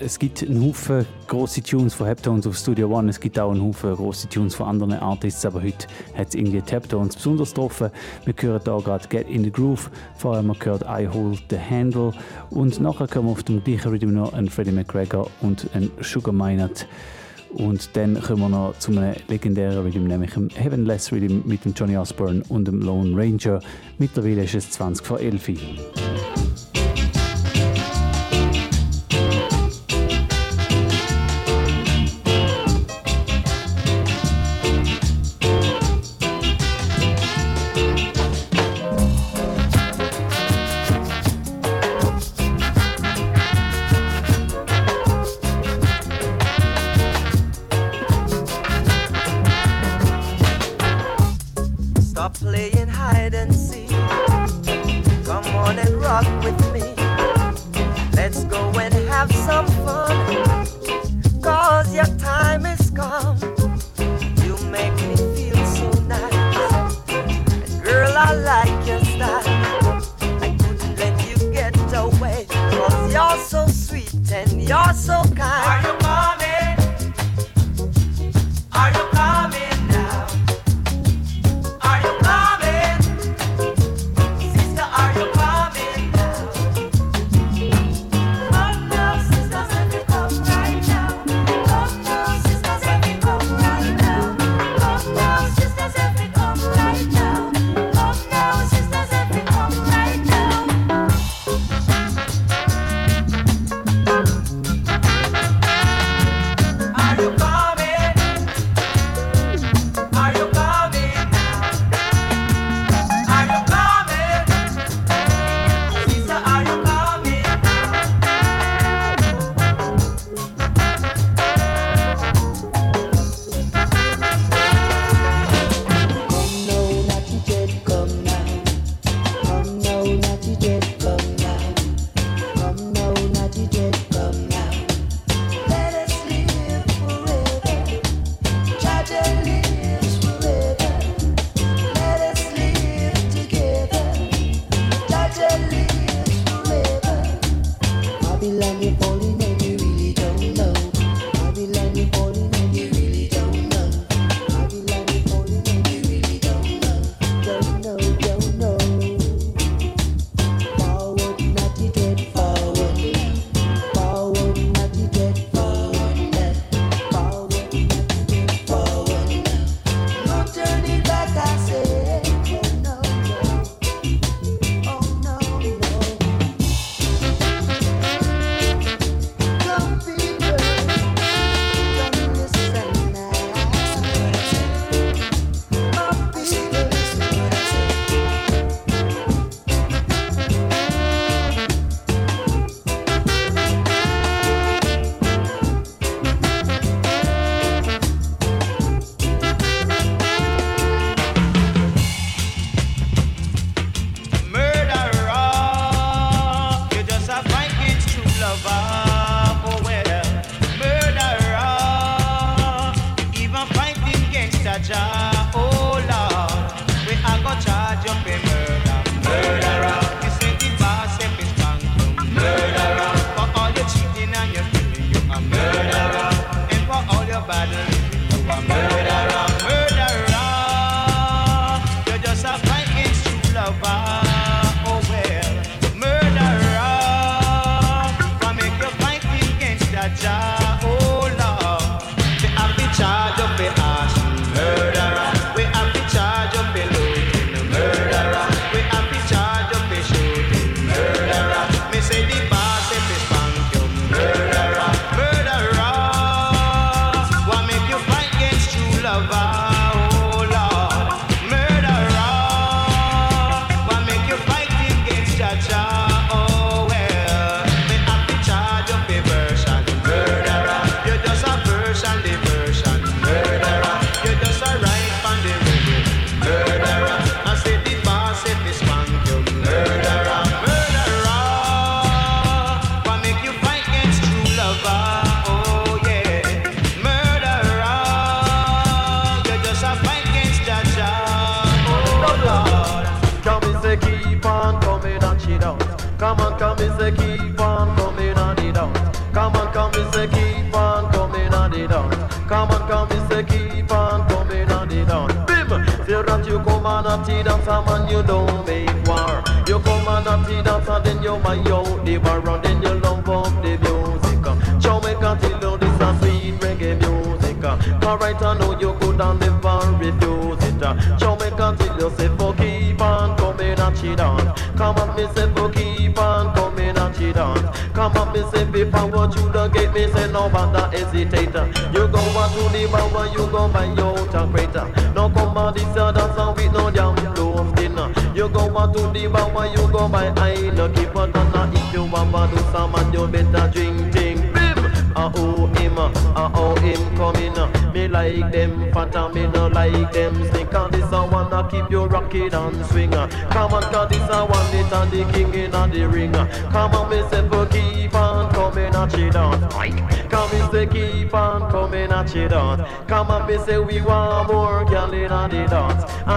es 0.00 0.18
gibt 0.18 0.42
einen 0.42 0.62
Haufen 0.62 1.06
grosse 1.26 1.62
Tunes 1.62 1.94
von 1.94 2.06
Heptones 2.08 2.46
auf 2.46 2.54
Studio 2.54 2.94
One, 2.94 3.08
es 3.08 3.18
gibt 3.18 3.38
auch 3.38 3.50
einen 3.50 3.62
Haufen 3.62 3.94
grosse 3.94 4.28
Tunes 4.28 4.54
von 4.54 4.66
anderen 4.66 4.92
Artists, 4.92 5.46
aber 5.46 5.62
heute 5.62 5.86
hat 6.14 6.28
es 6.28 6.34
irgendwie 6.34 6.60
die 6.60 6.70
Heptones 6.70 7.16
besonders 7.16 7.54
getroffen. 7.54 7.90
Wir 8.26 8.34
hören 8.38 8.60
hier 8.62 8.82
gerade 8.82 9.08
Get 9.08 9.30
in 9.30 9.44
the 9.44 9.50
Groove, 9.50 9.90
vorher 10.18 10.40
haben 10.40 10.48
wir 10.48 10.56
gehört 10.56 10.82
I 10.82 11.08
Hold 11.08 11.44
the 11.48 11.58
Handle 11.58 12.12
und 12.50 12.80
nachher 12.80 13.08
kommen 13.08 13.28
wir 13.28 13.32
auf 13.32 13.44
dem 13.44 13.64
gleichen 13.64 13.88
Rhythm 13.88 14.12
noch 14.12 14.34
einen 14.34 14.50
Freddie 14.50 14.72
McGregor 14.72 15.30
und 15.40 15.70
einen 15.72 15.90
Sugar 16.02 16.34
Minot. 16.34 16.86
Und 17.50 17.96
dann 17.96 18.20
kommen 18.20 18.42
wir 18.42 18.48
noch 18.48 18.78
zu 18.78 18.92
einem 18.92 19.14
legendären 19.28 19.78
Rhythm, 19.78 20.04
nämlich 20.04 20.32
dem 20.32 20.48
Heavenless 20.50 21.12
Rhythm 21.12 21.40
mit 21.44 21.64
dem 21.64 21.72
Johnny 21.74 21.96
Osborne 21.96 22.42
und 22.48 22.66
dem 22.66 22.80
Lone 22.80 23.16
Ranger. 23.16 23.60
Mittlerweile 23.98 24.44
ist 24.44 24.54
es 24.54 24.70
20 24.72 25.06
vor 25.06 25.20
11 25.20 25.48
Uhr. 25.48 25.56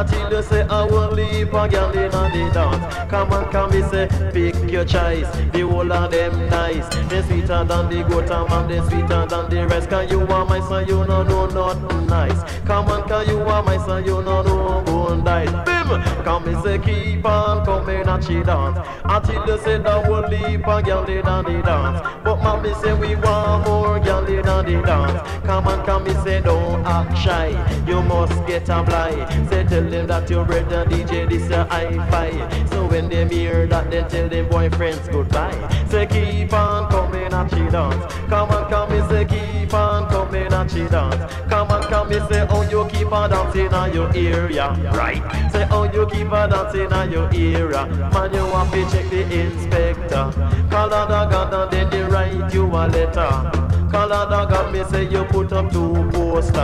Until 0.01 0.31
you 0.31 0.41
say 0.41 0.61
I 0.63 0.83
will 0.83 1.11
leave 1.11 1.53
a 1.53 1.69
gal 1.69 1.91
in 1.91 2.11
and 2.11 2.33
the 2.33 2.51
dance. 2.51 2.95
Come 3.11 3.31
on, 3.33 3.51
come 3.51 3.69
me 3.69 3.83
say 3.83 4.07
pick 4.33 4.55
your 4.71 4.83
choice. 4.83 5.29
The 5.53 5.61
whole 5.61 5.93
of 5.93 6.09
them 6.09 6.49
nice. 6.49 6.87
They 7.05 7.21
sweeter 7.21 7.63
than 7.63 7.87
the 7.87 8.03
goat 8.09 8.31
and 8.31 8.67
they 8.67 8.79
sweeter 8.89 9.27
than 9.27 9.49
the 9.51 9.67
rest. 9.67 9.89
Can 9.89 10.09
you 10.09 10.21
are 10.21 10.43
my 10.43 10.59
son, 10.61 10.87
you 10.87 11.05
no 11.05 11.21
know 11.21 11.45
nothing 11.45 12.07
nice. 12.07 12.41
Come 12.65 12.87
on, 12.87 13.07
can 13.07 13.27
you 13.29 13.41
are 13.41 13.61
my 13.61 13.77
son, 13.77 14.03
you 14.03 14.23
know 14.23 14.41
no 14.41 14.65
know 14.65 14.81
bone 14.81 15.23
dice. 15.23 15.51
Bim, 15.65 16.23
come 16.23 16.45
me 16.47 16.59
say 16.63 16.79
keep 16.79 17.23
on 17.23 17.63
coming 17.63 18.07
and 18.07 18.23
she 18.23 18.41
dance. 18.41 18.79
Until 19.03 19.45
you 19.45 19.57
say 19.59 19.77
will 19.77 20.27
leave 20.29 20.61
a 20.61 20.81
gal 20.81 21.05
in 21.05 21.27
and 21.27 21.45
the 21.45 21.61
dance. 21.61 22.20
But 22.43 22.61
me 22.63 22.73
say 22.81 22.93
we 22.93 23.15
want 23.15 23.67
more 23.67 23.99
gal 23.99 24.25
in 24.25 24.41
the 24.41 24.81
dance. 24.83 25.45
Come 25.45 25.67
on, 25.67 25.85
come 25.85 26.03
me 26.05 26.13
say 26.23 26.41
don't 26.41 26.83
act 26.85 27.15
shy. 27.17 27.49
You 27.87 28.01
must 28.01 28.33
get 28.47 28.67
a 28.69 28.81
blind. 28.81 29.49
Say 29.49 29.63
tell 29.63 29.83
them 29.83 30.07
that 30.07 30.29
you're 30.29 30.45
brother 30.45 30.85
DJ, 30.85 31.29
this 31.29 31.49
a 31.51 31.65
hi-fi. 31.65 32.31
So 32.69 32.87
when 32.87 33.09
they 33.09 33.27
hear 33.27 33.67
that, 33.67 33.91
they 33.91 34.03
tell 34.03 34.27
them 34.27 34.49
boyfriends 34.49 35.11
goodbye. 35.11 35.85
Say 35.89 36.07
keep 36.07 36.51
on 36.53 36.89
coming 36.89 37.20
and 37.33 37.49
she 37.49 37.69
dance. 37.69 38.13
Come 38.29 38.49
on, 38.49 38.69
come 38.69 38.91
me 38.91 38.99
say 39.09 39.25
keep 39.25 39.73
on 39.73 40.09
coming 40.09 40.51
and 40.51 40.71
she 40.71 40.87
dance. 40.87 41.33
Come 41.49 41.71
on, 41.71 41.83
come 41.83 42.09
me 42.09 42.19
say 42.29 42.47
oh 42.49 42.61
you 42.69 42.87
keep 42.89 43.11
on 43.11 43.29
dancing 43.29 43.73
on 43.73 43.93
your 43.93 44.09
area, 44.15 44.71
right? 44.93 45.51
Say 45.51 45.67
oh 45.71 45.83
you 45.91 46.05
keep 46.07 46.31
on 46.31 46.49
dancing 46.49 46.91
on 46.91 47.11
your 47.11 47.27
area. 47.33 47.85
Man 48.13 48.33
you 48.33 48.45
want 48.47 48.71
to 48.71 48.81
check 48.91 49.09
the 49.09 49.21
inspector. 49.21 50.31
Call 50.69 50.87
a 50.87 51.07
dog 51.07 51.53
and 51.53 51.71
then 51.71 51.89
they 51.89 52.03
write 52.03 52.53
you 52.53 52.65
a 52.65 52.87
letter. 52.87 53.70
Call 53.91 54.11
a 54.11 54.29
dog 54.29 54.53
and 54.53 54.71
me 54.71 54.83
say 54.85 55.03
you 55.09 55.23
put 55.25 55.51
up 55.51 55.69
two 55.71 56.09
poster. 56.13 56.61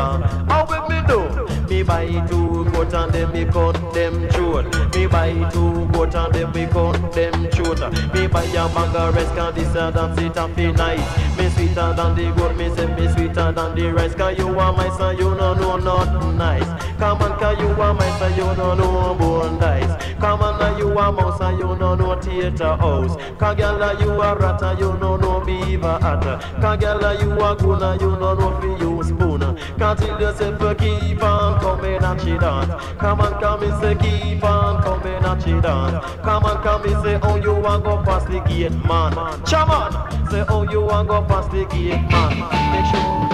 How 0.47 0.65
will 0.69 0.87
me 0.87 1.01
do? 1.07 1.47
Me 1.67 1.83
buy 1.83 2.07
two 2.27 2.65
coat 2.71 2.93
and 2.93 3.11
then 3.13 3.31
me 3.33 3.43
cut 3.43 3.93
them 3.93 4.29
throat. 4.29 4.95
Me 4.95 5.07
buy 5.07 5.33
two 5.51 5.89
coat 5.93 6.15
and 6.15 6.33
then 6.33 6.51
me 6.53 6.65
cut 6.67 7.11
them 7.11 7.47
throat. 7.51 7.91
Me 8.13 8.27
buy 8.27 8.43
a 8.43 8.67
bag 8.69 8.95
of 8.95 9.13
rice 9.13 9.27
cause 9.35 9.55
this 9.55 9.75
a 9.75 9.91
dance 9.91 10.19
it 10.21 10.37
a 10.37 10.47
feel 10.55 10.73
nice. 10.73 11.37
Me 11.37 11.49
sweeter 11.49 11.93
than 11.93 12.15
the 12.15 12.33
goat, 12.37 12.55
me 12.55 12.73
say 12.73 12.87
me 12.95 13.07
sweeter 13.11 13.51
than 13.51 13.75
the 13.75 13.91
rice. 13.93 14.15
Cause 14.15 14.37
you 14.37 14.47
are 14.47 14.71
my 14.71 14.89
son, 14.97 15.17
you 15.17 15.35
no 15.35 15.53
know 15.53 15.75
nothing 15.75 16.37
nice. 16.37 16.65
Come 16.97 17.21
on, 17.21 17.37
cause 17.37 17.59
you 17.59 17.67
are 17.67 17.93
my 17.93 18.19
son, 18.19 18.33
you 18.35 18.55
no 18.55 18.73
know 18.73 19.15
bone 19.15 19.59
dice. 19.59 20.15
Come 20.19 20.41
on, 20.41 20.59
now 20.59 20.77
you 20.77 20.97
are 20.97 21.11
mouse 21.11 21.39
and 21.41 21.59
you 21.59 21.75
no 21.75 21.93
know 21.93 22.19
theater 22.19 22.75
house. 22.77 23.15
Cause 23.37 23.55
girl, 23.55 24.01
you 24.01 24.21
are 24.21 24.37
rat 24.37 24.61
and 24.63 24.79
you 24.79 24.93
no 24.97 25.15
know 25.17 25.41
beaver 25.45 25.99
hat. 26.01 26.23
Cause 26.59 26.79
girl, 26.79 27.16
you 27.22 27.31
are 27.39 27.56
good 27.56 27.81
and 27.81 28.02
you 28.02 28.11
no 28.11 28.34
know 28.34 28.60
fi 28.61 28.68
use 28.84 29.07
spoon. 29.07 29.41
Can't 29.77 29.99
tell 29.99 30.19
yourself 30.22 30.60
to 30.60 30.76
keep 30.76 31.23
on 31.23 31.60
coming 31.60 32.03
and 32.03 32.22
she 32.22 32.38
dance. 32.38 32.84
Come 32.99 33.22
on, 33.22 33.39
come 33.41 33.64
and 33.64 33.81
say 33.81 33.95
keep 33.95 34.44
on 34.44 34.84
coming 34.84 35.23
and 35.23 35.44
she 35.44 35.61
dance. 35.61 36.06
Come 36.22 36.45
on, 36.45 36.64
come 36.64 36.85
and 36.85 37.03
say 37.03 37.19
oh 37.23 37.35
you 37.35 37.53
want 37.56 37.84
go 37.84 38.03
past 38.03 38.27
the 38.27 38.39
gate 38.41 38.72
man. 38.85 39.14
Come 39.45 39.72
on, 39.72 40.30
say 40.30 40.45
oh 40.49 40.64
you 40.69 40.81
want 40.81 41.07
go 41.07 41.22
past 41.23 41.52
the 41.52 41.65
gate 41.65 42.02
man. 42.11 42.39
Make 42.72 42.85
sure. 42.91 43.27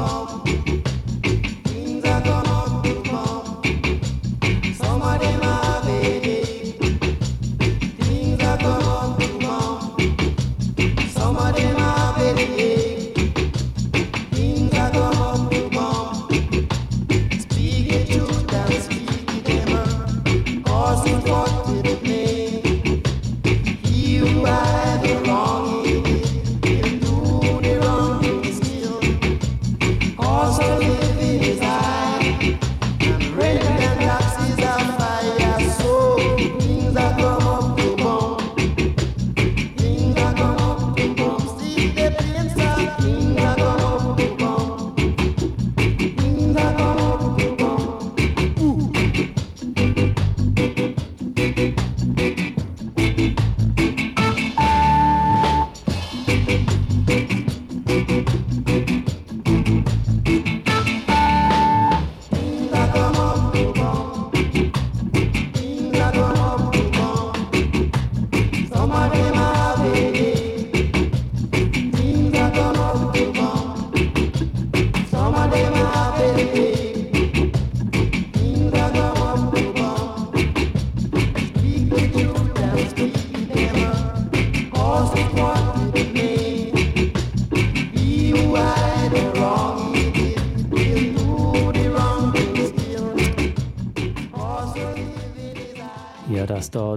Some 0.00 0.39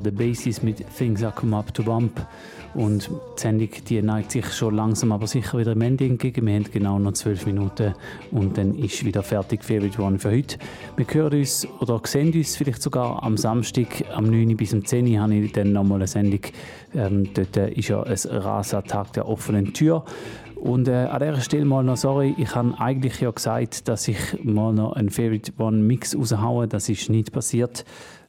Der 0.03 0.11
Basis 0.11 0.61
mit 0.61 0.83
Things 0.97 1.23
Are 1.23 1.33
Come 1.33 1.55
Up 1.55 1.73
to 1.73 1.83
Bump. 1.83 2.25
Und 2.73 3.09
die 3.09 3.41
Sendung 3.41 3.69
die 3.87 4.01
neigt 4.01 4.31
sich 4.31 4.51
schon 4.51 4.75
langsam 4.75 5.11
aber 5.11 5.27
sicher 5.27 5.59
wieder 5.59 5.73
dem 5.73 5.81
Ende 5.81 6.05
entgegen. 6.05 6.45
Wir 6.45 6.55
haben 6.55 6.65
genau 6.71 6.99
noch 6.99 7.13
zwölf 7.13 7.45
Minuten 7.45 7.93
und 8.31 8.57
dann 8.57 8.75
ist 8.75 9.05
wieder 9.05 9.21
fertig 9.23 9.63
Favorite 9.63 10.01
One 10.01 10.19
für 10.19 10.31
heute. 10.31 10.57
Wir 10.97 11.05
hören 11.09 11.39
uns 11.39 11.67
oder 11.79 12.01
sehen 12.03 12.33
uns 12.33 12.55
vielleicht 12.55 12.81
sogar 12.81 13.23
am 13.23 13.37
Samstag 13.37 14.03
am 14.13 14.25
9. 14.25 14.57
bis 14.57 14.73
um 14.73 14.83
10 14.83 15.07
Uhr 15.07 15.19
habe 15.21 15.35
ich 15.35 15.51
dann 15.51 15.71
nochmal 15.71 15.99
eine 15.99 16.07
Sendung. 16.07 16.41
Ähm, 16.95 17.29
dort 17.33 17.55
ist 17.55 17.87
ja 17.87 18.01
ein 18.01 18.13
Rasa-Tag 18.13 19.13
der 19.13 19.27
offenen 19.27 19.73
Tür. 19.73 20.03
Und 20.63 20.87
äh, 20.87 20.93
an 20.93 21.19
dieser 21.19 21.41
Stelle 21.41 21.65
mal 21.65 21.83
noch 21.83 21.97
sorry, 21.97 22.35
ich 22.37 22.55
habe 22.55 22.73
eigentlich 22.79 23.19
ja 23.19 23.29
gesagt, 23.31 23.89
dass 23.89 24.07
ich 24.07 24.17
mal 24.43 24.71
noch 24.71 24.93
einen 24.93 25.09
Favorite 25.09 25.51
One 25.57 25.77
Mix 25.77 26.15
raushaue. 26.15 26.69
Das 26.69 26.87
ist 26.87 27.09
nicht 27.09 27.33
passiert. 27.33 27.83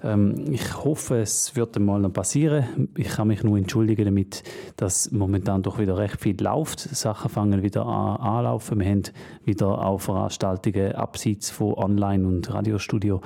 Ähm, 0.05 0.53
ich 0.53 0.85
hoffe, 0.85 1.17
es 1.17 1.57
wird 1.57 1.79
mal 1.79 1.99
noch 1.99 2.13
passieren. 2.13 2.89
Ich 2.97 3.09
kann 3.09 3.29
mich 3.29 3.43
nur 3.43 3.57
entschuldigen 3.57 4.05
damit, 4.05 4.43
dass 4.77 5.11
momentan 5.11 5.63
doch 5.63 5.79
wieder 5.79 5.97
recht 5.97 6.21
viel 6.21 6.41
läuft. 6.41 6.81
Sachen 6.81 7.31
fangen 7.31 7.63
wieder 7.63 7.87
an 7.87 8.21
anlaufen. 8.21 8.79
Wir 8.81 8.91
haben 8.91 9.03
wieder 9.45 9.85
auch 9.85 10.01
Veranstaltungen 10.01 10.93
abseits 10.93 11.51
von 11.51 11.73
Online- 11.75 12.27
und 12.27 12.53
Radiostudio. 12.53 13.23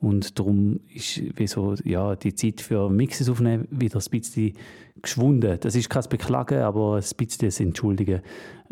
Und 0.00 0.38
darum 0.38 0.80
ist 0.92 1.22
wie 1.38 1.88
ja, 1.88 2.16
die 2.16 2.34
Zeit 2.34 2.60
für 2.60 2.90
Mixes 2.90 3.28
aufnehmen 3.28 3.68
wieder 3.70 4.00
ein 4.00 4.10
bisschen 4.10 4.54
geschwunden. 5.00 5.58
Das 5.60 5.74
ist 5.74 5.88
kein 5.88 6.04
Beklagen, 6.08 6.60
aber 6.60 6.96
ein 6.96 7.16
bisschen 7.16 7.48
das 7.48 7.60
Entschuldigen. 7.60 8.20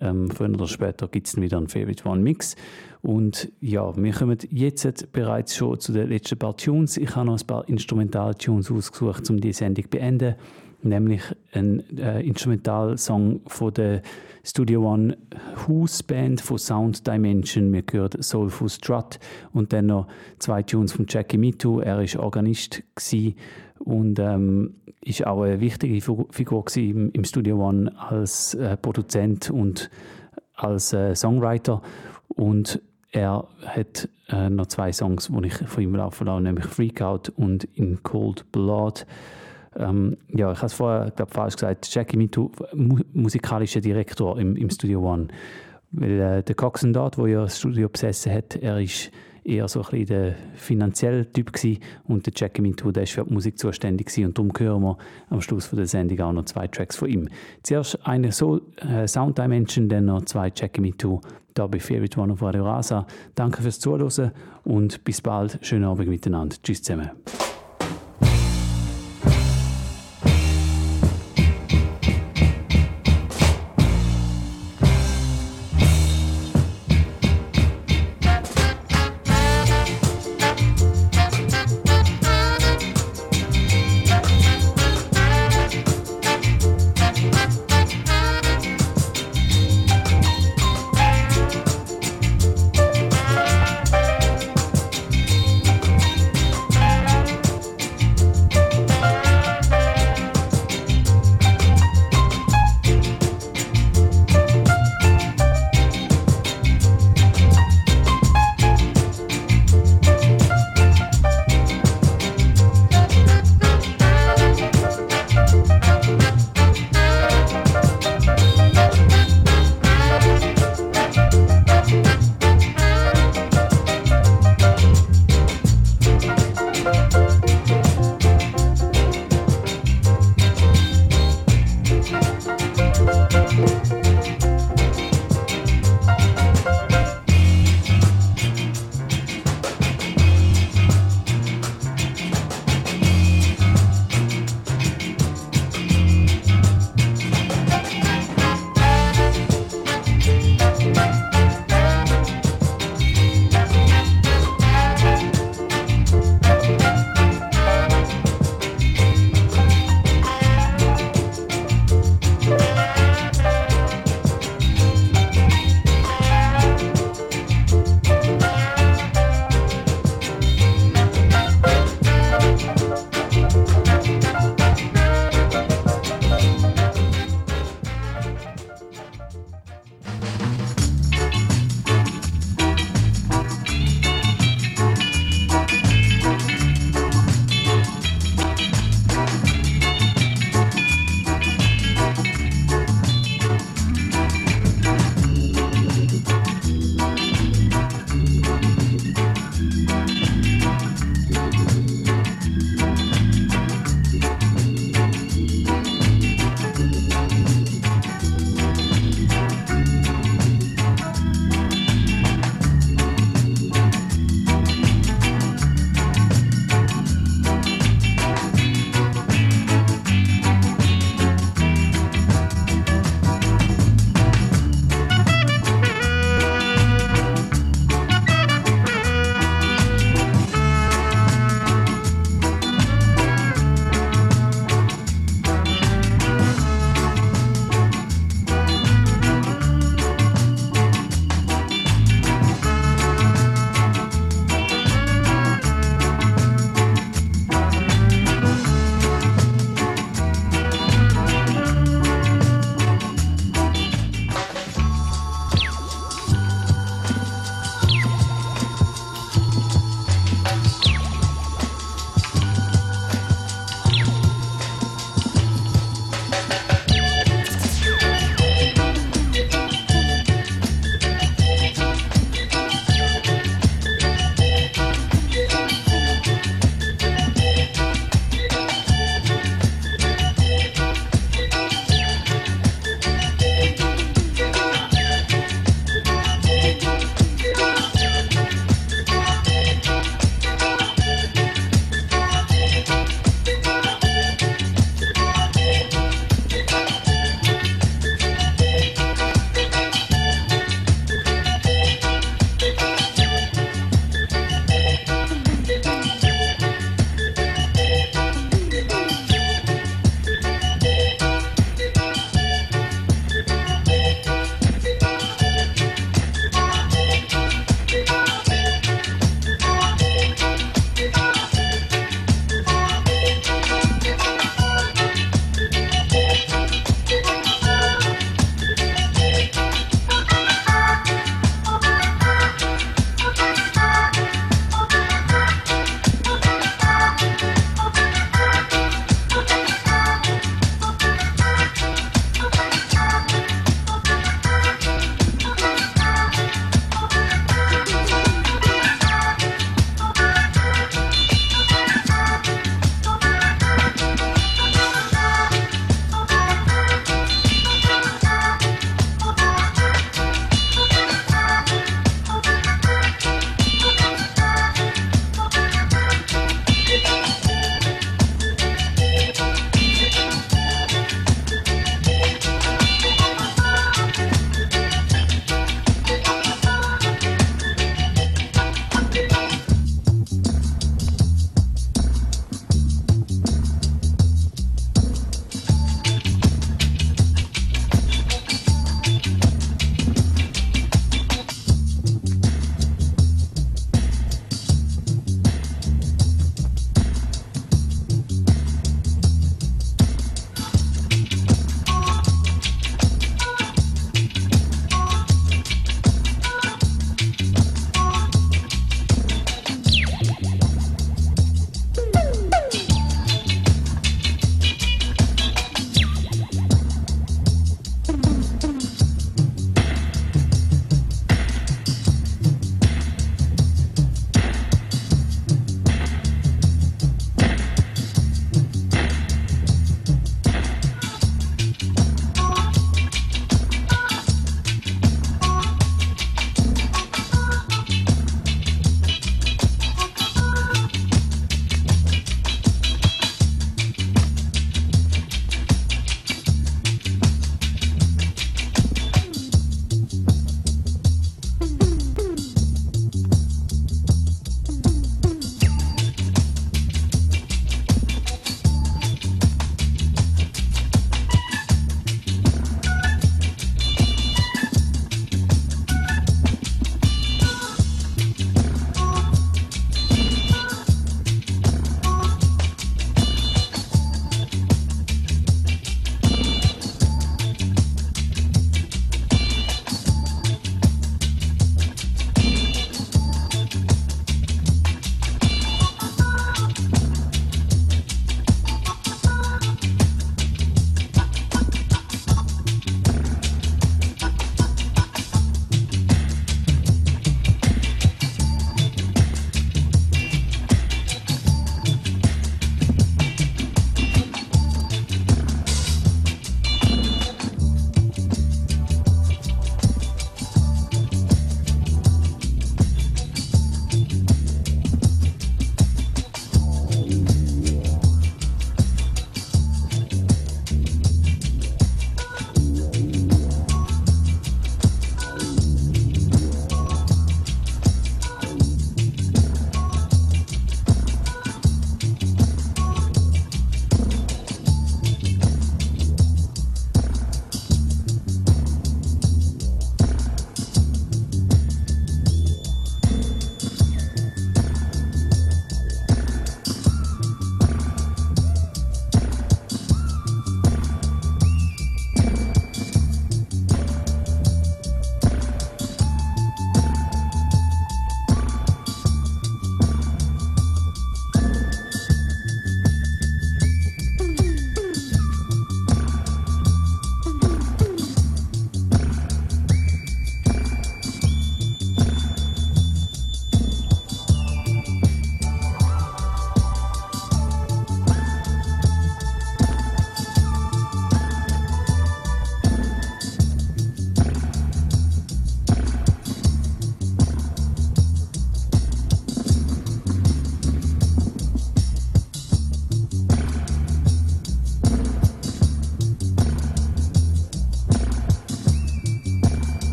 Ähm, 0.00 0.30
früher 0.30 0.50
oder 0.50 0.66
später 0.66 1.08
gibt 1.08 1.26
es 1.26 1.36
wieder 1.40 1.58
einen 1.58 1.68
Favorite 1.68 2.08
One 2.08 2.22
Mix. 2.22 2.56
Und 3.02 3.50
ja, 3.60 3.96
wir 3.96 4.12
kommen 4.12 4.38
jetzt 4.50 5.12
bereits 5.12 5.56
schon 5.56 5.78
zu 5.80 5.92
den 5.92 6.08
letzten 6.08 6.38
paar 6.38 6.56
Tunes. 6.56 6.96
Ich 6.96 7.14
habe 7.14 7.26
noch 7.26 7.40
ein 7.40 7.46
paar 7.46 7.68
Instrumental-Tunes 7.68 8.70
ausgesucht, 8.70 9.28
um 9.30 9.40
die 9.40 9.52
Sendung 9.52 9.84
zu 9.84 9.90
beenden. 9.90 10.34
Nämlich 10.82 11.22
ein 11.52 11.98
äh, 11.98 12.20
Instrumentalsong 12.20 13.40
von 13.46 13.72
der 13.74 14.02
Studio 14.44 14.92
One 14.92 15.16
Who's 15.66 16.02
Band 16.02 16.40
von 16.40 16.58
Sound 16.58 17.06
Dimension. 17.06 17.72
Wir 17.72 17.82
hören 17.90 18.22
Soulful 18.22 18.68
Strut 18.68 19.18
und 19.52 19.72
dann 19.72 19.86
noch 19.86 20.06
zwei 20.38 20.62
Tunes 20.62 20.92
von 20.92 21.06
Jackie 21.08 21.38
Mitu. 21.38 21.80
Er 21.80 21.98
war 21.98 22.22
Organist 22.22 22.82
und 23.78 24.18
ähm, 24.18 24.74
ist 25.02 25.26
auch 25.26 25.42
eine 25.42 25.60
wichtige 25.60 26.00
Figu- 26.00 26.32
Figur 26.32 26.64
im, 26.76 27.10
im 27.12 27.24
Studio 27.24 27.66
One 27.66 27.92
als 27.98 28.54
äh, 28.54 28.76
Produzent 28.76 29.50
und 29.50 29.90
als 30.54 30.92
äh, 30.92 31.14
Songwriter. 31.14 31.82
Und 32.28 32.80
er 33.10 33.48
hat 33.64 34.08
äh, 34.28 34.50
noch 34.50 34.66
zwei 34.66 34.92
Songs, 34.92 35.28
die 35.32 35.46
ich 35.46 35.54
von 35.54 35.82
ihm 35.82 35.94
laufen 35.94 36.26
lasse, 36.26 36.42
nämlich 36.42 36.66
Freak 36.66 37.00
Out 37.00 37.30
und 37.30 37.64
In 37.74 38.02
Cold 38.02 38.50
Blood. 38.52 39.06
Ähm, 39.78 40.16
ja, 40.28 40.52
ich 40.52 40.58
habe 40.58 40.66
es 40.66 40.72
vorher 40.74 41.10
glaub, 41.12 41.32
falsch 41.32 41.54
gesagt. 41.54 41.92
Jackie 41.94 42.16
Mitu, 42.16 42.50
mu 42.74 42.98
musikalischer 43.12 43.80
Direktor 43.80 44.38
im, 44.38 44.56
im 44.56 44.68
Studio 44.70 45.00
One. 45.00 45.28
Weil 45.92 46.20
äh, 46.20 46.42
der 46.42 46.54
Coxon 46.54 46.92
dort, 46.92 47.16
wo 47.16 47.26
ja 47.26 47.42
das 47.42 47.58
Studio 47.58 47.88
besessen 47.88 48.32
hat, 48.32 48.56
er 48.56 48.80
ist 48.80 49.10
eher 49.44 49.66
so 49.68 49.80
ein 49.80 49.86
bisschen 49.90 50.06
der 50.06 50.34
finanzielle 50.54 51.32
Typ 51.32 51.52
gewesen 51.52 51.80
und 52.04 52.26
der 52.26 52.32
Jackie 52.36 52.60
Mitu, 52.60 52.92
der 52.92 53.04
ist 53.04 53.12
für 53.12 53.24
die 53.24 53.32
Musik 53.32 53.58
zuständig 53.58 54.08
gewesen 54.08 54.26
und 54.26 54.38
darum 54.38 54.52
hören 54.56 54.82
wir 54.82 54.98
am 55.30 55.40
Schluss 55.40 55.66
von 55.66 55.78
der 55.78 55.86
Sendung 55.86 56.20
auch 56.20 56.32
noch 56.32 56.44
zwei 56.44 56.68
Tracks 56.68 56.96
von 56.96 57.08
ihm. 57.08 57.28
Zuerst 57.62 57.98
eine 58.06 58.32
so 58.32 58.60
äh, 58.76 59.06
Sound 59.06 59.38
Dimension, 59.38 59.88
dann 59.88 60.06
noch 60.06 60.24
zwei 60.26 60.52
Jackie 60.54 60.82
Mitu, 60.82 61.20
da 61.54 61.66
bei 61.66 61.80
Favorite 61.80 62.20
One 62.20 62.34
auf 62.34 62.42
Radio 62.42 62.64
Rasa. 62.64 63.06
Danke 63.34 63.62
fürs 63.62 63.80
Zuhören 63.80 64.32
und 64.64 65.02
bis 65.04 65.22
bald. 65.22 65.58
Schönen 65.62 65.84
Abend 65.84 66.08
miteinander. 66.08 66.56
Tschüss 66.62 66.82
zusammen. 66.82 67.10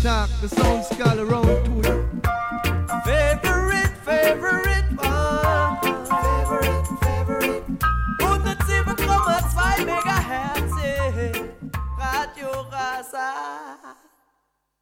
attack 0.00 0.30
the 0.40 0.48
sound 0.48 0.82
skull 0.82 1.20
around 1.20 1.64
two 1.66 1.99